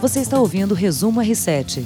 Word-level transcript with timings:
Você 0.00 0.20
está 0.20 0.40
ouvindo 0.40 0.72
o 0.72 0.74
Resumo 0.74 1.20
R7. 1.20 1.84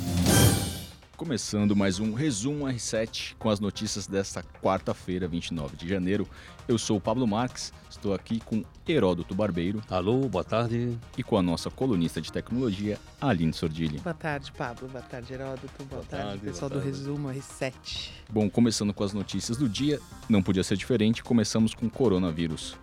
Começando 1.17 1.75
mais 1.75 1.99
um 1.99 2.14
Resumo 2.14 2.64
R7 2.64 3.34
com 3.40 3.50
as 3.50 3.58
notícias 3.58 4.06
desta 4.06 4.40
quarta-feira, 4.62 5.26
29 5.26 5.76
de 5.76 5.89
janeiro. 5.89 6.25
Eu 6.69 6.79
sou 6.79 6.99
o 6.99 7.00
Pablo 7.00 7.27
Marques, 7.27 7.73
estou 7.91 8.14
aqui 8.14 8.39
com 8.39 8.62
Heródoto 8.87 9.35
Barbeiro. 9.35 9.82
Alô, 9.91 10.29
boa 10.29 10.45
tarde. 10.45 10.96
E 11.19 11.25
com 11.25 11.37
a 11.37 11.43
nossa 11.43 11.73
colunista 11.73 12.21
de 12.21 12.30
tecnologia, 12.30 13.00
Aline 13.21 13.53
Sordilli. 13.53 13.98
Boa 13.98 14.15
tarde, 14.15 14.53
Pablo. 14.53 14.87
Boa 14.87 15.03
tarde, 15.03 15.33
Heródoto. 15.33 15.69
Boa, 15.79 15.89
boa 15.89 16.05
tarde, 16.05 16.27
tarde, 16.27 16.45
pessoal 16.45 16.71
boa 16.71 16.81
do 16.81 16.87
Resumo 16.87 17.29
R7. 17.31 18.11
Bom, 18.31 18.49
começando 18.49 18.95
com 18.95 19.03
as 19.03 19.12
notícias 19.12 19.57
do 19.57 19.69
dia, 19.69 19.99
não 20.29 20.41
podia 20.41 20.62
ser 20.62 20.77
diferente, 20.77 21.21
começamos 21.21 21.75
com 21.75 21.91
coronavírus. 21.91 22.77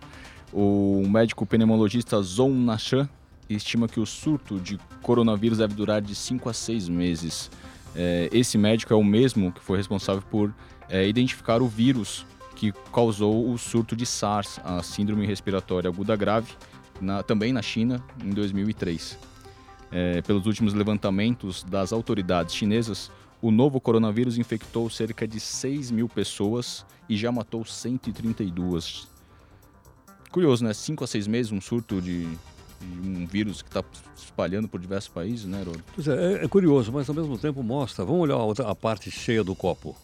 O 0.52 1.08
médico 1.08 1.46
pneumologista 1.46 2.20
Zon 2.20 2.50
Nashan 2.50 3.08
estima 3.48 3.88
que 3.88 4.00
o 4.00 4.06
surto 4.06 4.58
de 4.58 4.78
coronavírus 5.02 5.58
deve 5.58 5.74
durar 5.74 6.00
de 6.00 6.14
5 6.14 6.48
a 6.48 6.52
6 6.52 6.88
meses. 6.88 7.50
É, 7.94 8.28
esse 8.32 8.56
médico 8.56 8.92
é 8.92 8.96
o 8.96 9.04
mesmo 9.04 9.52
que 9.52 9.60
foi 9.60 9.76
responsável 9.76 10.22
por 10.30 10.54
é, 10.88 11.06
identificar 11.06 11.60
o 11.60 11.68
vírus 11.68 12.26
que 12.54 12.72
causou 12.92 13.50
o 13.50 13.58
surto 13.58 13.96
de 13.96 14.06
SARS, 14.06 14.60
a 14.64 14.82
Síndrome 14.82 15.26
Respiratória 15.26 15.88
Aguda 15.88 16.14
Grave, 16.14 16.52
na, 17.00 17.22
também 17.22 17.52
na 17.52 17.62
China, 17.62 18.02
em 18.22 18.30
2003. 18.30 19.18
É, 19.90 20.22
pelos 20.22 20.46
últimos 20.46 20.72
levantamentos 20.72 21.64
das 21.64 21.92
autoridades 21.92 22.54
chinesas, 22.54 23.10
o 23.42 23.50
novo 23.50 23.80
coronavírus 23.80 24.38
infectou 24.38 24.88
cerca 24.88 25.26
de 25.26 25.40
6 25.40 25.90
mil 25.90 26.08
pessoas 26.08 26.86
e 27.08 27.16
já 27.16 27.32
matou 27.32 27.64
132. 27.64 29.08
Curioso, 30.30 30.64
né? 30.64 30.72
5 30.72 31.04
a 31.04 31.06
6 31.06 31.26
meses, 31.26 31.52
um 31.52 31.60
surto 31.60 32.00
de, 32.00 32.28
um 32.84 33.26
vírus 33.26 33.62
que 33.62 33.68
está 33.68 33.82
se 34.14 34.24
espalhando 34.24 34.68
por 34.68 34.80
diversos 34.80 35.08
países, 35.08 35.46
né? 35.46 35.64
Pois 35.94 36.08
é, 36.08 36.34
é, 36.34 36.44
é, 36.44 36.48
curioso, 36.48 36.92
mas 36.92 37.08
ao 37.08 37.14
mesmo 37.14 37.38
tempo 37.38 37.62
mostra, 37.62 38.04
vamos 38.04 38.22
olhar 38.22 38.34
a, 38.34 38.42
outra, 38.42 38.68
a 38.68 38.74
parte 38.74 39.10
cheia 39.10 39.42
do 39.44 39.54
copo, 39.54 39.96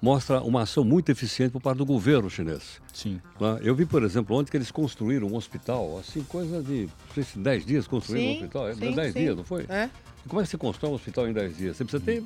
mostra 0.00 0.40
uma 0.42 0.62
ação 0.62 0.84
muito 0.84 1.10
eficiente 1.10 1.52
por 1.52 1.60
parte 1.60 1.78
do 1.78 1.86
governo 1.86 2.28
chinês. 2.28 2.80
Sim. 2.92 3.20
Né? 3.40 3.60
Eu 3.62 3.74
vi, 3.74 3.86
por 3.86 4.02
exemplo, 4.02 4.36
ontem 4.36 4.50
que 4.50 4.56
eles 4.56 4.70
construíram 4.70 5.28
um 5.28 5.36
hospital, 5.36 5.98
assim, 5.98 6.22
coisa 6.24 6.62
de, 6.62 6.88
não 7.06 7.14
sei 7.14 7.22
se 7.22 7.38
10 7.38 7.66
dias 7.66 7.86
construíram 7.86 8.28
um 8.28 8.34
hospital, 8.34 8.68
é 8.68 8.74
10 8.74 9.14
dias, 9.14 9.36
não 9.36 9.44
foi? 9.44 9.64
É. 9.68 9.88
E 10.24 10.28
como 10.28 10.40
é 10.40 10.44
que 10.44 10.50
você 10.50 10.58
constrói 10.58 10.92
um 10.92 10.94
hospital 10.94 11.28
em 11.28 11.32
10 11.32 11.56
dias? 11.56 11.76
Você 11.76 11.84
precisa 11.84 12.02
ter, 12.04 12.22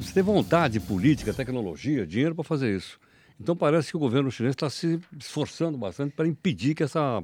você 0.00 0.12
ter 0.12 0.22
vontade 0.22 0.78
política, 0.80 1.34
tecnologia, 1.34 2.06
dinheiro 2.06 2.34
para 2.34 2.44
fazer 2.44 2.76
isso. 2.76 2.98
Então 3.40 3.56
parece 3.56 3.90
que 3.90 3.96
o 3.96 4.00
governo 4.00 4.30
chinês 4.30 4.52
está 4.52 4.70
se 4.70 5.00
esforçando 5.18 5.76
bastante 5.76 6.12
para 6.12 6.26
impedir 6.26 6.74
que 6.74 6.82
essa 6.82 7.22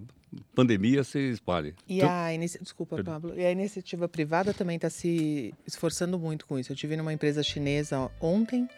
pandemia 0.54 1.02
se 1.04 1.18
espalhe. 1.18 1.74
E 1.88 2.02
a 2.02 2.32
inici... 2.32 2.58
Desculpa. 2.60 3.02
Pablo. 3.02 3.38
E 3.38 3.44
a 3.44 3.50
iniciativa 3.50 4.08
privada 4.08 4.52
também 4.54 4.76
está 4.76 4.90
se 4.90 5.54
esforçando 5.66 6.18
muito 6.18 6.46
com 6.46 6.58
isso. 6.58 6.72
Eu 6.72 6.76
tive 6.76 6.96
numa 6.96 7.12
empresa 7.12 7.42
chinesa 7.42 8.10
ontem 8.20 8.68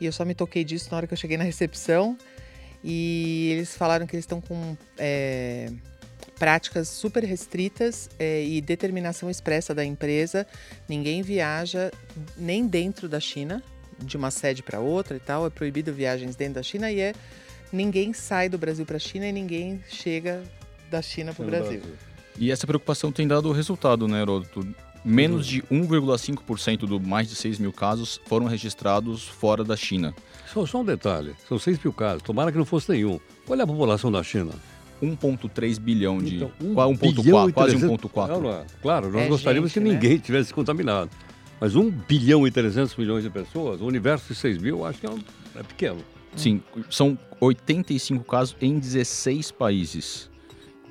e 0.00 0.06
eu 0.06 0.12
só 0.12 0.24
me 0.24 0.34
toquei 0.34 0.64
disso 0.64 0.88
na 0.90 0.96
hora 0.98 1.06
que 1.06 1.12
eu 1.12 1.18
cheguei 1.18 1.36
na 1.36 1.44
recepção. 1.44 2.16
E 2.84 3.50
eles 3.52 3.76
falaram 3.76 4.06
que 4.06 4.16
eles 4.16 4.24
estão 4.24 4.40
com 4.40 4.76
é, 4.98 5.70
práticas 6.38 6.88
super 6.88 7.22
restritas 7.22 8.10
é, 8.18 8.44
e 8.44 8.60
determinação 8.60 9.30
expressa 9.30 9.74
da 9.74 9.84
empresa. 9.84 10.46
Ninguém 10.88 11.22
viaja 11.22 11.90
nem 12.36 12.66
dentro 12.66 13.08
da 13.08 13.20
China, 13.20 13.62
de 13.98 14.16
uma 14.16 14.30
sede 14.30 14.62
para 14.62 14.80
outra 14.80 15.16
e 15.16 15.20
tal. 15.20 15.46
É 15.46 15.50
proibido 15.50 15.92
viagens 15.92 16.34
dentro 16.34 16.54
da 16.54 16.62
China 16.62 16.90
e 16.90 17.00
é 17.00 17.14
ninguém 17.72 18.12
sai 18.12 18.48
do 18.48 18.58
Brasil 18.58 18.84
para 18.84 18.96
a 18.96 19.00
China 19.00 19.26
e 19.26 19.32
ninguém 19.32 19.82
chega 19.88 20.42
da 20.92 21.02
China 21.02 21.32
para 21.32 21.42
o 21.42 21.46
Brasil. 21.48 21.80
Brasil. 21.80 21.96
E 22.38 22.50
essa 22.50 22.66
preocupação 22.66 23.10
tem 23.10 23.26
dado 23.26 23.50
resultado, 23.50 24.06
né, 24.06 24.20
Heródoto? 24.20 24.66
Menos 25.04 25.46
de 25.46 25.62
1,5% 25.62 26.80
do 26.80 27.00
mais 27.00 27.28
de 27.28 27.34
6 27.34 27.58
mil 27.58 27.72
casos 27.72 28.20
foram 28.26 28.46
registrados 28.46 29.26
fora 29.26 29.64
da 29.64 29.76
China. 29.76 30.14
Só, 30.46 30.64
só 30.64 30.80
um 30.80 30.84
detalhe: 30.84 31.34
são 31.48 31.58
6 31.58 31.82
mil 31.82 31.92
casos, 31.92 32.22
tomara 32.22 32.52
que 32.52 32.58
não 32.58 32.64
fosse 32.64 32.90
nenhum. 32.92 33.18
Qual 33.44 33.58
é 33.58 33.62
a 33.62 33.66
população 33.66 34.12
da 34.12 34.22
China? 34.22 34.52
1,3 35.02 35.80
bilhão 35.80 36.18
de. 36.18 36.36
Então, 36.36 36.52
1,4, 36.62 37.52
quase 37.52 37.76
1,4. 37.76 38.46
É, 38.46 38.64
claro, 38.80 39.10
nós 39.10 39.22
é 39.22 39.28
gostaríamos 39.28 39.72
gente, 39.72 39.82
que 39.82 39.92
ninguém 39.92 40.16
né? 40.16 40.22
tivesse 40.22 40.54
contaminado. 40.54 41.10
Mas 41.60 41.74
1 41.74 41.90
bilhão 41.90 42.46
e 42.46 42.50
300 42.50 42.94
milhões 42.96 43.24
de 43.24 43.30
pessoas, 43.30 43.80
o 43.80 43.86
universo 43.86 44.28
de 44.28 44.34
6 44.36 44.58
mil, 44.58 44.84
acho 44.84 45.00
que 45.00 45.06
é, 45.06 45.10
um, 45.10 45.18
é 45.56 45.62
pequeno. 45.62 45.98
Sim, 46.36 46.62
são 46.88 47.18
85 47.40 48.24
casos 48.24 48.56
em 48.60 48.78
16 48.78 49.50
países. 49.50 50.31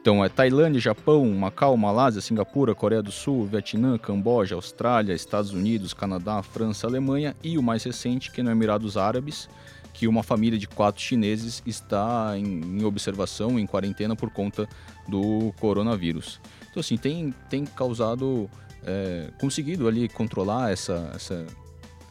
Então 0.02 0.26
é 0.26 0.30
Tailândia, 0.30 0.82
Japão, 0.82 1.30
Macau, 1.30 1.78
Malásia, 1.78 2.22
Singapura, 2.22 2.74
Coreia 2.74 3.04
do 3.04 3.12
Sul, 3.12 3.46
Vietnã, 3.46 4.00
Camboja, 4.00 4.56
Austrália, 4.56 5.14
Estados 5.14 5.54
Unidos, 5.54 5.94
Canadá, 5.94 6.42
França, 6.42 6.88
Alemanha 6.88 7.36
e 7.44 7.56
o 7.56 7.62
mais 7.62 7.84
recente, 7.84 8.32
que 8.32 8.42
é 8.42 8.44
no 8.44 8.50
Emirados 8.50 8.98
Árabes, 8.98 9.48
que 9.94 10.08
uma 10.08 10.24
família 10.24 10.58
de 10.58 10.68
quatro 10.68 11.00
chineses 11.00 11.62
está 11.68 12.34
em, 12.36 12.80
em 12.80 12.84
observação, 12.84 13.60
em 13.60 13.68
quarentena 13.68 14.16
por 14.16 14.32
conta 14.32 14.68
do 15.08 15.54
coronavírus. 15.60 16.42
Então 16.72 16.80
assim, 16.80 16.98
tem, 16.98 17.32
tem 17.48 17.64
causado, 17.64 18.50
é, 18.84 19.30
conseguido 19.40 19.88
ali 19.88 20.10
controlar 20.10 20.72
essa, 20.72 21.12
essa, 21.14 21.46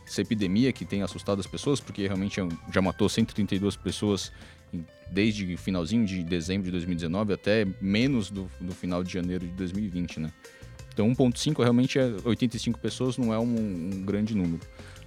essa 0.06 0.20
epidemia 0.20 0.72
que 0.72 0.84
tem 0.84 1.02
assustado 1.02 1.40
as 1.40 1.46
pessoas, 1.48 1.80
porque 1.80 2.06
realmente 2.06 2.40
é 2.40 2.46
já 2.72 2.80
matou 2.80 3.08
132 3.08 3.74
pessoas 3.74 4.30
desde 5.10 5.56
finalzinho 5.56 6.06
de 6.06 6.22
dezembro 6.22 6.64
de 6.64 6.70
2019 6.70 7.32
até 7.32 7.66
menos 7.80 8.30
do, 8.30 8.50
do 8.60 8.72
final 8.72 9.02
de 9.02 9.12
janeiro 9.12 9.46
de 9.46 9.52
2020, 9.52 10.20
né? 10.20 10.32
Então 10.92 11.08
1.5 11.08 11.62
realmente 11.62 11.98
é 11.98 12.12
85 12.24 12.78
pessoas, 12.78 13.16
não 13.16 13.32
é 13.32 13.38
um, 13.38 13.42
um, 13.42 14.02
grande 14.04 14.34
número. 14.34 14.60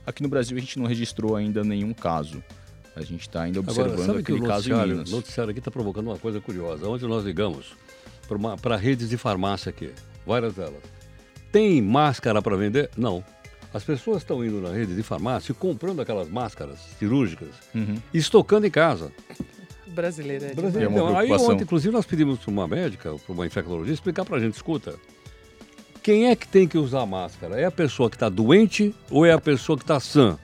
Aqui 0.06 0.24
no 0.24 0.30
Brasil 0.30 0.58
a 0.58 0.60
gente 0.60 0.80
não 0.80 0.86
registrou 0.86 1.36
ainda 1.36 1.64
nenhum 1.64 1.94
caso. 1.94 2.44
A 2.96 3.02
gente 3.02 3.22
está 3.22 3.44
ainda 3.44 3.60
observando 3.60 4.02
Agora, 4.02 4.20
aquele 4.20 4.40
que 4.40 4.44
o 4.44 4.48
caso 4.48 4.72
em 4.72 4.88
Minas. 4.88 5.12
O 5.12 5.16
noticiário 5.16 5.52
aqui 5.52 5.60
está 5.60 5.72
provocando 5.72 6.08
uma 6.08 6.18
coisa 6.18 6.40
curiosa. 6.40 6.88
Onde 6.88 7.06
nós 7.08 7.26
ligamos 7.26 7.76
para 8.62 8.76
redes 8.76 9.10
de 9.10 9.18
farmácia 9.18 9.70
aqui, 9.70 9.92
várias 10.26 10.54
delas. 10.54 10.82
Tem 11.52 11.82
máscara 11.82 12.42
para 12.42 12.56
vender? 12.56 12.90
Não. 12.98 13.24
As 13.74 13.84
pessoas 13.84 14.18
estão 14.18 14.46
indo 14.46 14.62
na 14.62 14.72
rede 14.72 14.96
de 14.96 15.02
farmácia 15.02 15.54
comprando 15.54 16.00
aquelas 16.02 16.30
máscaras 16.30 16.80
cirúrgicas 17.00 17.50
uhum. 17.74 17.96
e 18.14 18.18
estocando 18.20 18.68
em 18.68 18.72
casa 18.72 19.12
brasileira. 19.88 20.48
É 20.48 20.54
brasileira. 20.54 20.92
É 20.92 20.94
então, 20.94 21.18
aí 21.18 21.32
ontem, 21.32 21.64
inclusive, 21.64 21.94
nós 21.94 22.06
pedimos 22.06 22.40
para 22.40 22.52
uma 22.52 22.68
médica, 22.68 23.16
para 23.16 23.34
uma 23.34 23.46
infectologista, 23.46 23.94
explicar 23.94 24.26
para 24.26 24.38
a 24.38 24.40
gente, 24.40 24.56
escuta, 24.56 24.96
quem 26.02 26.28
é 26.28 26.36
que 26.36 26.48
tem 26.48 26.68
que 26.68 26.78
usar 26.78 27.06
máscara? 27.06 27.60
É 27.60 27.66
a 27.66 27.72
pessoa 27.72 28.10
que 28.10 28.16
está 28.16 28.28
doente 28.28 28.94
ou 29.10 29.26
é 29.26 29.32
a 29.32 29.40
pessoa 29.40 29.78
que 29.78 29.84
está 29.84 30.00
sã? 30.00 30.38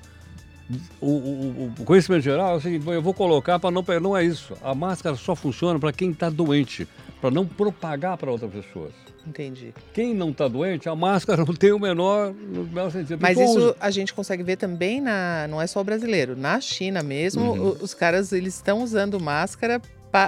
O, 1.01 1.07
o, 1.07 1.73
o, 1.79 1.83
conhecimento 1.83 2.21
geral 2.21 2.53
é 2.53 2.57
o 2.57 2.61
seguinte, 2.61 2.87
eu 2.87 3.01
vou 3.01 3.13
colocar 3.13 3.59
para 3.59 3.71
não... 3.71 3.83
Não 4.01 4.15
é 4.15 4.23
isso. 4.23 4.55
A 4.63 4.75
máscara 4.75 5.15
só 5.15 5.35
funciona 5.35 5.79
para 5.79 5.91
quem 5.91 6.11
está 6.11 6.29
doente, 6.29 6.87
para 7.19 7.31
não 7.31 7.45
propagar 7.45 8.17
para 8.17 8.31
outras 8.31 8.51
pessoas. 8.51 8.91
Entendi. 9.27 9.73
Quem 9.93 10.13
não 10.13 10.29
está 10.29 10.47
doente, 10.47 10.87
a 10.87 10.95
máscara 10.95 11.43
não 11.45 11.53
tem 11.53 11.71
o 11.71 11.79
menor, 11.79 12.31
o 12.31 12.63
menor 12.63 12.91
sentido. 12.91 13.19
Mas 13.21 13.37
isso 13.37 13.57
usa. 13.57 13.75
a 13.79 13.91
gente 13.91 14.13
consegue 14.13 14.43
ver 14.43 14.55
também 14.55 15.01
na, 15.01 15.47
não 15.47 15.61
é 15.61 15.67
só 15.67 15.81
o 15.81 15.83
brasileiro, 15.83 16.35
na 16.35 16.59
China 16.61 17.03
mesmo, 17.03 17.51
uhum. 17.51 17.77
os 17.81 17.93
caras 17.93 18.31
eles 18.31 18.55
estão 18.55 18.81
usando 18.81 19.19
máscara 19.19 19.81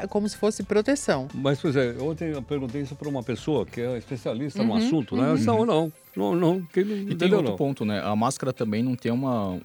como 0.09 0.29
se 0.29 0.37
fosse 0.37 0.61
proteção. 0.63 1.27
Mas, 1.33 1.59
pois 1.59 1.75
é, 1.75 1.95
ontem 1.99 2.29
eu 2.29 2.41
perguntei 2.41 2.81
isso 2.81 2.95
para 2.95 3.09
uma 3.09 3.23
pessoa 3.23 3.65
que 3.65 3.81
é 3.81 3.97
especialista 3.97 4.61
uhum, 4.61 4.67
no 4.67 4.75
assunto, 4.75 5.15
né? 5.15 5.31
Uhum. 5.31 5.37
Não, 5.39 5.65
não, 5.65 5.93
não, 6.15 6.35
não, 6.35 6.61
quem 6.71 6.83
não 6.83 6.95
E 6.95 7.15
tem 7.15 7.33
outro 7.33 7.51
não. 7.51 7.57
ponto, 7.57 7.83
né? 7.83 7.99
A 8.03 8.15
máscara 8.15 8.53
também 8.53 8.83
não 8.83 8.95
tem 8.95 9.11
uma, 9.11 9.59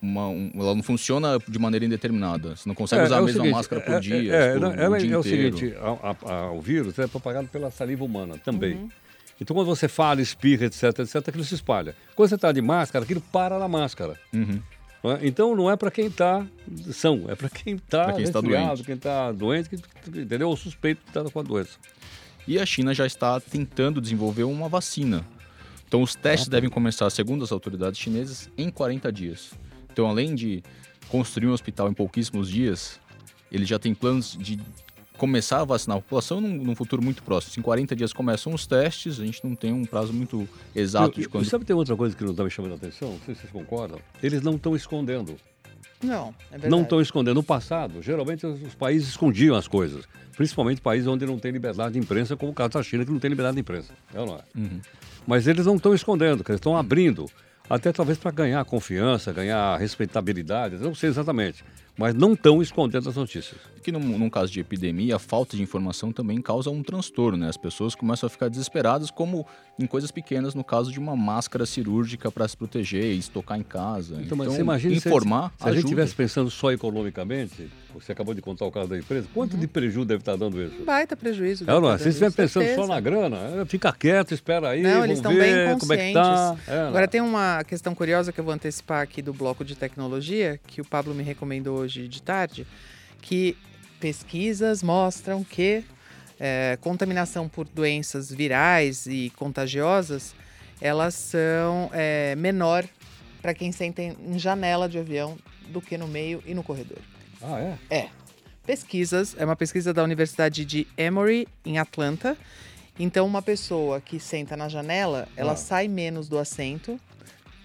uma, 0.00 0.28
um, 0.28 0.50
ela 0.54 0.74
não 0.74 0.82
funciona 0.82 1.38
de 1.46 1.58
maneira 1.58 1.84
indeterminada. 1.84 2.56
Você 2.56 2.68
não 2.68 2.74
consegue 2.74 3.02
é, 3.02 3.04
usar 3.06 3.16
é 3.16 3.18
a 3.18 3.22
mesma 3.22 3.40
seguinte, 3.40 3.56
máscara 3.56 3.80
por 3.80 3.94
é, 3.94 4.00
dia. 4.00 4.34
É, 4.34 4.58
por, 4.58 4.78
ela, 4.78 4.98
dia 4.98 5.14
é 5.14 5.18
o 5.18 5.22
seguinte: 5.22 5.74
a, 5.80 6.32
a, 6.32 6.52
o 6.52 6.60
vírus 6.60 6.98
é 6.98 7.06
propagado 7.06 7.48
pela 7.48 7.70
saliva 7.70 8.04
humana 8.04 8.38
também. 8.38 8.74
Uhum. 8.74 8.88
Então, 9.40 9.54
quando 9.54 9.66
você 9.66 9.88
fala, 9.88 10.22
espirra, 10.22 10.66
etc, 10.66 10.84
etc, 11.00 11.16
aquilo 11.16 11.44
se 11.44 11.54
espalha. 11.54 11.96
Quando 12.14 12.28
você 12.28 12.34
está 12.36 12.52
de 12.52 12.62
máscara, 12.62 13.04
aquilo 13.04 13.20
para 13.20 13.58
na 13.58 13.66
máscara. 13.66 14.18
Uhum. 14.32 14.60
Então, 15.20 15.54
não 15.54 15.70
é 15.70 15.76
para 15.76 15.90
quem 15.90 16.06
está 16.06 16.46
são, 16.92 17.24
é 17.28 17.34
para 17.34 17.50
quem 17.50 17.74
está 17.74 18.10
quem 18.12 18.24
está 18.24 18.40
doente, 18.40 18.82
quem 18.82 18.94
está 18.94 19.32
doente, 19.32 19.68
entendeu? 20.08 20.48
Ou 20.48 20.56
suspeito 20.56 21.02
de 21.02 21.10
estar 21.10 21.30
com 21.30 21.40
a 21.40 21.42
doença. 21.42 21.78
E 22.46 22.58
a 22.58 22.64
China 22.64 22.94
já 22.94 23.06
está 23.06 23.38
tentando 23.38 24.00
desenvolver 24.00 24.44
uma 24.44 24.68
vacina. 24.68 25.24
Então, 25.86 26.02
os 26.02 26.14
testes 26.14 26.48
ah, 26.48 26.50
devem 26.50 26.70
começar, 26.70 27.08
segundo 27.10 27.44
as 27.44 27.52
autoridades 27.52 28.00
chinesas, 28.00 28.50
em 28.56 28.70
40 28.70 29.12
dias. 29.12 29.52
Então, 29.94 30.08
além 30.08 30.34
de 30.34 30.60
construir 31.08 31.46
um 31.46 31.52
hospital 31.52 31.88
em 31.88 31.94
pouquíssimos 31.94 32.50
dias, 32.50 32.98
ele 33.50 33.64
já 33.64 33.78
tem 33.78 33.94
planos 33.94 34.36
de 34.36 34.58
começar 35.16 35.60
a 35.60 35.64
vacinar 35.64 35.98
a 35.98 36.00
população 36.00 36.40
num, 36.40 36.48
num, 36.48 36.74
futuro 36.74 37.00
muito 37.00 37.22
próximo. 37.22 37.52
Em 37.56 37.62
40 37.62 37.94
dias 37.94 38.12
começam 38.12 38.52
os 38.52 38.66
testes, 38.66 39.20
a 39.20 39.24
gente 39.24 39.44
não 39.44 39.54
tem 39.54 39.72
um 39.72 39.84
prazo 39.84 40.12
muito 40.12 40.48
exato 40.74 41.20
eu, 41.20 41.22
de 41.22 41.28
quando. 41.28 41.44
Sabe, 41.44 41.64
tem 41.64 41.76
outra 41.76 41.94
coisa 41.94 42.16
que 42.16 42.24
não 42.24 42.32
está 42.32 42.42
me 42.42 42.50
chamando 42.50 42.72
a 42.72 42.74
atenção? 42.74 43.12
Não 43.12 43.20
sei 43.20 43.36
se 43.36 43.42
vocês 43.42 43.52
concordam. 43.52 44.00
Eles 44.20 44.42
não 44.42 44.56
estão 44.56 44.74
escondendo. 44.74 45.36
Não, 46.02 46.34
é 46.48 46.52
verdade. 46.52 46.70
Não 46.72 46.82
estão 46.82 47.00
escondendo. 47.00 47.36
No 47.36 47.44
passado, 47.44 48.02
geralmente 48.02 48.44
os, 48.44 48.74
países 48.74 49.10
escondiam 49.10 49.54
as 49.54 49.68
coisas. 49.68 50.04
Principalmente 50.36 50.80
países 50.80 51.06
onde 51.06 51.24
não 51.24 51.38
tem 51.38 51.52
liberdade 51.52 51.92
de 51.92 52.00
imprensa, 52.00 52.36
como 52.36 52.50
o 52.50 52.54
caso 52.54 52.70
da 52.70 52.82
China, 52.82 53.04
que 53.04 53.12
não 53.12 53.20
tem 53.20 53.30
liberdade 53.30 53.54
de 53.54 53.60
imprensa. 53.60 53.92
É 54.12 54.18
ou 54.18 54.26
não 54.26 54.34
é? 54.34 54.42
Mas 55.24 55.46
eles 55.46 55.64
não 55.64 55.76
estão 55.76 55.94
escondendo, 55.94 56.42
eles 56.44 56.58
estão 56.58 56.76
abrindo. 56.76 57.30
Até 57.68 57.92
talvez 57.92 58.18
para 58.18 58.30
ganhar 58.30 58.64
confiança, 58.64 59.32
ganhar 59.32 59.78
respeitabilidade, 59.78 60.76
não 60.76 60.94
sei 60.94 61.08
exatamente. 61.08 61.64
Mas 61.96 62.12
não 62.14 62.32
estão 62.32 62.60
escondendo 62.60 63.08
as 63.08 63.14
notícias. 63.16 63.54
Que 63.82 63.92
num, 63.92 64.00
num 64.00 64.30
caso 64.30 64.50
de 64.50 64.58
epidemia, 64.60 65.16
a 65.16 65.18
falta 65.18 65.56
de 65.56 65.62
informação 65.62 66.10
também 66.10 66.40
causa 66.40 66.70
um 66.70 66.82
transtorno, 66.82 67.36
né? 67.38 67.48
As 67.48 67.56
pessoas 67.56 67.94
começam 67.94 68.26
a 68.26 68.30
ficar 68.30 68.48
desesperadas, 68.48 69.10
como 69.10 69.46
em 69.78 69.86
coisas 69.86 70.10
pequenas, 70.10 70.54
no 70.54 70.64
caso 70.64 70.90
de 70.90 70.98
uma 70.98 71.14
máscara 71.14 71.66
cirúrgica 71.66 72.32
para 72.32 72.48
se 72.48 72.56
proteger 72.56 73.04
e 73.04 73.18
estocar 73.18 73.58
em 73.58 73.62
casa. 73.62 74.20
Então, 74.22 74.36
mas 74.38 74.48
você 74.48 74.60
imagina 74.62 74.98
se- 74.98 75.06
informar 75.06 75.52
se, 75.58 75.68
a 75.68 75.72
gente 75.72 75.84
estivesse 75.84 76.14
pensando 76.14 76.50
só 76.50 76.72
economicamente, 76.72 77.68
você 77.92 78.10
acabou 78.12 78.34
de 78.34 78.40
contar 78.40 78.64
o 78.64 78.72
caso 78.72 78.88
da 78.88 78.98
empresa, 78.98 79.28
quanto 79.34 79.56
de 79.56 79.66
prejuízo 79.66 80.04
deve 80.06 80.22
estar 80.22 80.36
dando 80.36 80.60
isso? 80.62 80.82
Baita 80.84 81.14
prejuízo. 81.14 81.64
É, 81.68 81.74
ou 81.74 81.80
não 81.80 81.92
é? 81.92 81.98
Se 81.98 82.04
você 82.04 82.08
estiver 82.10 82.32
pensando 82.32 82.64
só 82.64 82.68
Certeza. 82.70 82.88
na 82.88 83.00
grana, 83.00 83.36
é, 83.60 83.64
fica 83.66 83.92
quieto, 83.92 84.32
espera 84.32 84.70
aí, 84.70 84.82
Não, 84.82 85.04
eles 85.04 85.18
estão 85.18 85.32
ver 85.34 85.68
bem 85.68 85.78
como 85.78 85.92
é 85.92 85.96
que 85.96 86.12
conscientes. 86.14 86.14
tá. 86.14 86.56
É, 86.66 86.80
não. 86.80 86.88
Agora 86.88 87.06
tem 87.08 87.20
uma 87.20 87.62
questão 87.64 87.94
curiosa 87.94 88.32
que 88.32 88.40
eu 88.40 88.44
vou 88.44 88.54
antecipar 88.54 89.02
aqui 89.02 89.20
do 89.20 89.32
bloco 89.34 89.64
de 89.64 89.76
tecnologia, 89.76 90.58
que 90.66 90.80
o 90.80 90.84
Pablo 90.84 91.14
me 91.14 91.22
recomendou 91.22 91.83
hoje 91.84 92.08
de 92.08 92.22
tarde, 92.22 92.66
que 93.20 93.56
pesquisas 94.00 94.82
mostram 94.82 95.44
que 95.44 95.84
é, 96.38 96.76
contaminação 96.80 97.48
por 97.48 97.66
doenças 97.68 98.30
virais 98.30 99.06
e 99.06 99.30
contagiosas, 99.36 100.34
elas 100.80 101.14
são 101.14 101.90
é, 101.92 102.34
menor 102.36 102.84
para 103.40 103.54
quem 103.54 103.70
senta 103.72 104.02
em 104.02 104.16
em 104.26 104.38
janela 104.38 104.88
de 104.88 104.98
avião 104.98 105.36
do 105.68 105.80
que 105.80 105.96
no 105.96 106.08
meio 106.08 106.42
e 106.44 106.54
no 106.54 106.62
corredor. 106.62 106.98
Ah, 107.40 107.60
é? 107.60 107.96
É. 107.98 108.08
Pesquisas, 108.66 109.36
é 109.38 109.44
uma 109.44 109.56
pesquisa 109.56 109.92
da 109.92 110.02
Universidade 110.02 110.64
de 110.64 110.86
Emory, 110.96 111.46
em 111.64 111.78
Atlanta. 111.78 112.36
Então, 112.98 113.26
uma 113.26 113.42
pessoa 113.42 114.00
que 114.00 114.18
senta 114.18 114.56
na 114.56 114.68
janela, 114.68 115.28
ela 115.36 115.52
Ah. 115.52 115.56
sai 115.56 115.88
menos 115.88 116.28
do 116.28 116.38
assento 116.38 116.98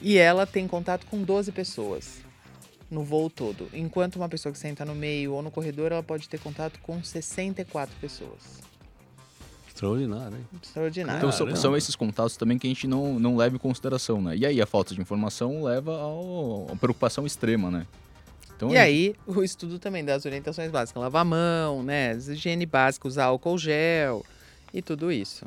e 0.02 0.18
ela 0.18 0.46
tem 0.46 0.68
contato 0.68 1.06
com 1.06 1.22
12 1.22 1.52
pessoas 1.52 2.29
no 2.90 3.04
voo 3.04 3.30
todo. 3.30 3.68
Enquanto 3.74 4.16
uma 4.16 4.28
pessoa 4.30 4.52
que 4.52 4.58
senta 4.60 4.84
no 4.84 4.96
meio 4.96 5.34
ou 5.34 5.42
no 5.42 5.52
corredor, 5.52 5.92
ela 5.92 6.04
pode 6.04 6.28
ter 6.28 6.40
contato 6.40 6.80
com 6.82 7.02
64 7.04 7.96
pessoas. 8.00 8.60
Extraordinário, 9.68 10.38
hein? 10.38 10.46
Extraordinário. 10.62 11.18
Então 11.20 11.32
são, 11.32 11.46
Caramba. 11.46 11.62
são 11.62 11.78
esses 11.78 11.96
contatos 11.96 12.36
também 12.36 12.58
que 12.58 12.68
a 12.68 12.70
gente 12.70 12.86
não, 12.88 13.18
não 13.20 13.38
leva 13.38 13.56
em 13.56 13.60
consideração, 13.60 14.22
né? 14.22 14.36
E 14.36 14.46
aí 14.46 14.62
a 14.62 14.66
falta 14.66 14.94
de 14.94 15.00
informação 15.02 15.64
leva 15.64 15.98
ao- 15.98 16.68
a 16.72 16.76
preocupação 16.76 17.26
extrema, 17.26 17.72
né? 17.72 17.88
Então, 18.56 18.72
E 18.72 18.78
aí, 18.78 19.16
o 19.26 19.42
estudo 19.42 19.80
também 19.80 20.04
das 20.04 20.26
orientações 20.26 20.70
básicas, 20.70 21.02
lavar 21.02 21.22
a 21.22 21.26
mão, 21.26 21.82
né, 21.82 22.14
higiene 22.18 22.66
básica, 22.66 23.08
usar 23.08 23.26
álcool 23.26 23.58
gel 23.58 24.26
e 24.74 24.82
tudo 24.82 25.10
isso. 25.14 25.46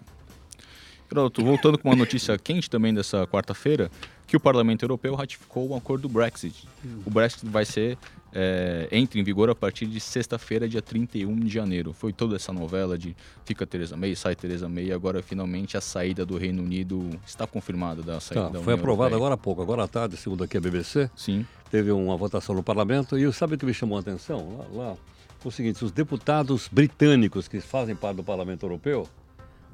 Pronto, 1.11 1.45
voltando 1.45 1.77
com 1.77 1.91
uma 1.91 1.95
notícia 1.97 2.39
quente 2.39 2.71
também 2.71 2.95
dessa 2.95 3.27
quarta-feira, 3.27 3.91
que 4.33 4.37
o 4.39 4.41
Parlamento 4.41 4.83
Europeu 4.83 5.15
ratificou 5.15 5.69
o 5.69 5.77
acordo 5.77 6.09
do 6.09 6.09
Brexit. 6.09 6.67
O 7.05 7.11
Brexit 7.11 7.45
vai 7.45 7.67
ser 7.67 7.99
é, 8.33 8.89
entra 8.91 9.21
em 9.21 9.23
vigor 9.23 9.51
a 9.51 9.55
partir 9.55 9.85
de 9.85 10.01
sexta-feira, 10.01 10.67
dia 10.67 10.81
31 10.81 11.39
de 11.41 11.51
janeiro. 11.51 11.93
Foi 11.93 12.15
toda 12.15 12.37
essa 12.37 12.51
novela 12.51 12.97
de 12.97 13.15
fica 13.45 13.67
Theresa 13.67 13.95
May, 13.95 14.17
sai 14.17 14.35
Theresa 14.35 14.71
May, 14.71 14.91
agora 14.91 15.23
finalmente 15.23 15.77
a 15.77 15.83
saída 15.83 16.25
do 16.25 16.39
Reino 16.39 16.63
Unido 16.63 17.11
está 17.27 17.47
confirmada 17.47 18.03
da 18.03 18.21
saída 18.21 18.45
Tá, 18.45 18.49
da 18.53 18.61
foi 18.63 18.73
União 18.73 18.87
Europeia. 18.89 19.15
agora 19.17 19.35
há 19.35 19.37
pouco, 19.37 19.61
agora 19.61 19.85
à 19.85 19.87
tarde, 19.87 20.17
segundo 20.17 20.43
aqui 20.45 20.57
a 20.57 20.63
BBC. 20.63 21.11
Sim. 21.15 21.45
Teve 21.71 21.93
uma 21.93 22.17
votação 22.17 22.55
no 22.55 22.63
parlamento 22.63 23.19
e 23.19 23.31
sabe 23.35 23.57
o 23.57 23.59
que 23.59 23.67
me 23.67 23.75
chamou 23.75 23.99
a 23.99 24.01
atenção? 24.01 24.57
Lá, 24.57 24.85
lá 24.85 24.97
foi 25.41 25.51
o 25.51 25.53
seguinte: 25.53 25.85
os 25.85 25.93
deputados 25.93 26.71
britânicos 26.73 27.49
que 27.49 27.61
fazem 27.61 27.95
parte 27.95 28.17
do 28.17 28.25
parlamento 28.25 28.65
europeu 28.65 29.07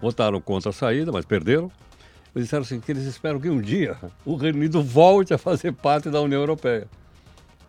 votaram 0.03 0.41
contra 0.41 0.71
a 0.71 0.73
saída, 0.73 1.13
mas 1.13 1.25
perderam. 1.25 1.71
Eles 2.35 2.47
disseram 2.47 2.63
assim, 2.63 2.79
que 2.81 2.93
eles 2.93 3.05
esperam 3.05 3.41
que 3.41 3.49
um 3.49 3.61
dia 3.61 3.97
o 4.25 4.35
Reino 4.37 4.59
Unido 4.59 4.83
volte 4.83 5.33
a 5.35 5.39
fazer 5.39 5.73
parte 5.73 6.11
da 6.11 6.21
União 6.21 6.41
Europeia. 6.41 6.87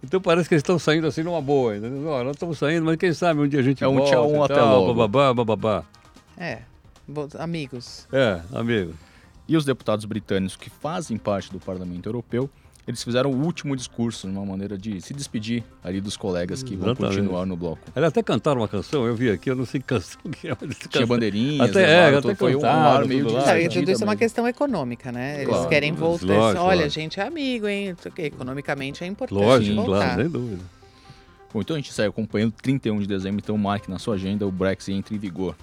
Então 0.04 0.22
parece 0.22 0.48
que 0.48 0.56
eles 0.56 0.62
estão 0.62 0.80
saindo 0.80 1.08
assim 1.08 1.24
numa 1.24 1.42
boa, 1.42 1.76
entendeu? 1.76 2.08
Ó, 2.08 2.24
nós 2.24 2.36
estamos 2.36 2.58
saindo, 2.58 2.86
mas 2.86 2.96
quem 2.98 3.12
sabe 3.14 3.42
um 3.42 3.48
dia 3.48 3.60
a 3.60 3.64
gente 3.64 3.84
É 3.84 3.88
um 3.88 3.96
volta. 3.96 4.12
tchau, 4.12 4.32
um 4.32 4.44
até 4.44 4.56
tal, 4.56 4.82
logo. 4.82 4.94
Bababá, 4.94 5.34
bababá. 5.34 5.84
É, 6.38 6.60
amigos. 7.38 8.08
É, 8.14 8.42
amigo. 8.54 8.94
E 9.48 9.58
os 9.58 9.66
deputados 9.66 10.06
britânicos 10.06 10.56
que 10.56 10.70
fazem 10.70 11.18
parte 11.18 11.52
do 11.52 11.60
Parlamento 11.60 12.08
Europeu, 12.08 12.50
eles 12.90 13.04
fizeram 13.04 13.30
o 13.32 13.46
último 13.46 13.76
discurso, 13.76 14.28
uma 14.28 14.44
maneira 14.44 14.76
de 14.76 15.00
se 15.00 15.14
despedir 15.14 15.64
ali 15.84 16.02
dos 16.02 16.18
colegas 16.18 16.64
que 16.64 16.76
vão 16.76 16.88
Exatamente. 16.90 17.18
continuar 17.18 17.46
no 17.46 17.56
bloco. 17.56 17.80
Eles 17.96 18.10
até 18.10 18.24
cantaram 18.24 18.62
uma 18.62 18.68
canção, 18.68 19.06
eu 19.06 19.14
vi 19.16 19.30
aqui, 19.30 19.52
eu 19.52 19.56
não 19.56 19.64
sei 19.64 19.80
que 19.80 19.86
canção 19.86 20.20
que 20.32 20.48
é. 20.48 20.52
mas 20.52 20.62
eles 20.64 20.78
Tinha 20.90 21.06
bandeirinhas, 21.06 21.70
Até- 21.70 21.84
é, 21.84 22.16
até 22.16 22.34
foi 22.34 22.56
um 22.56 22.62
cantaram, 22.62 22.98
ar 23.02 23.06
meio 23.06 23.26
tudo 23.26 23.30
de 23.30 23.36
e 23.38 23.44
despedida 23.44 23.74
tudo 23.82 23.92
isso 23.92 24.04
é 24.04 24.08
uma 24.08 24.16
questão 24.16 24.48
econômica, 24.48 25.12
né? 25.12 25.36
Eles 25.36 25.48
Claro, 25.50 25.70
querem 25.70 25.94
voltar. 25.94 26.26
lógico, 26.26 26.64
Olha, 26.66 26.86
a 26.86 26.90
gente 26.90 27.20
é 27.20 27.28
amigo, 27.28 27.68
hein? 27.68 27.96
Economicamente 28.18 29.04
é 29.04 29.08
importante 29.08 29.40
Lógico, 29.40 29.76
voltar. 29.76 30.00
claro, 30.06 30.22
sem 30.24 30.30
dúvida. 30.32 30.62
Bom, 31.54 31.62
então 31.62 31.76
a 31.76 31.80
gente 31.80 31.94
sai 31.94 32.08
acompanhando 32.08 32.54
31 32.54 33.00
de 33.00 33.08
dezembro, 33.08 33.40
então 33.44 33.56
marque 33.58 33.90
na 33.90 34.00
sua 34.00 34.16
agenda 34.16 34.48
o 34.48 34.52
Brexit 34.52 34.94
entre 34.94 35.16
em 35.16 35.20
vigor. 35.20 35.56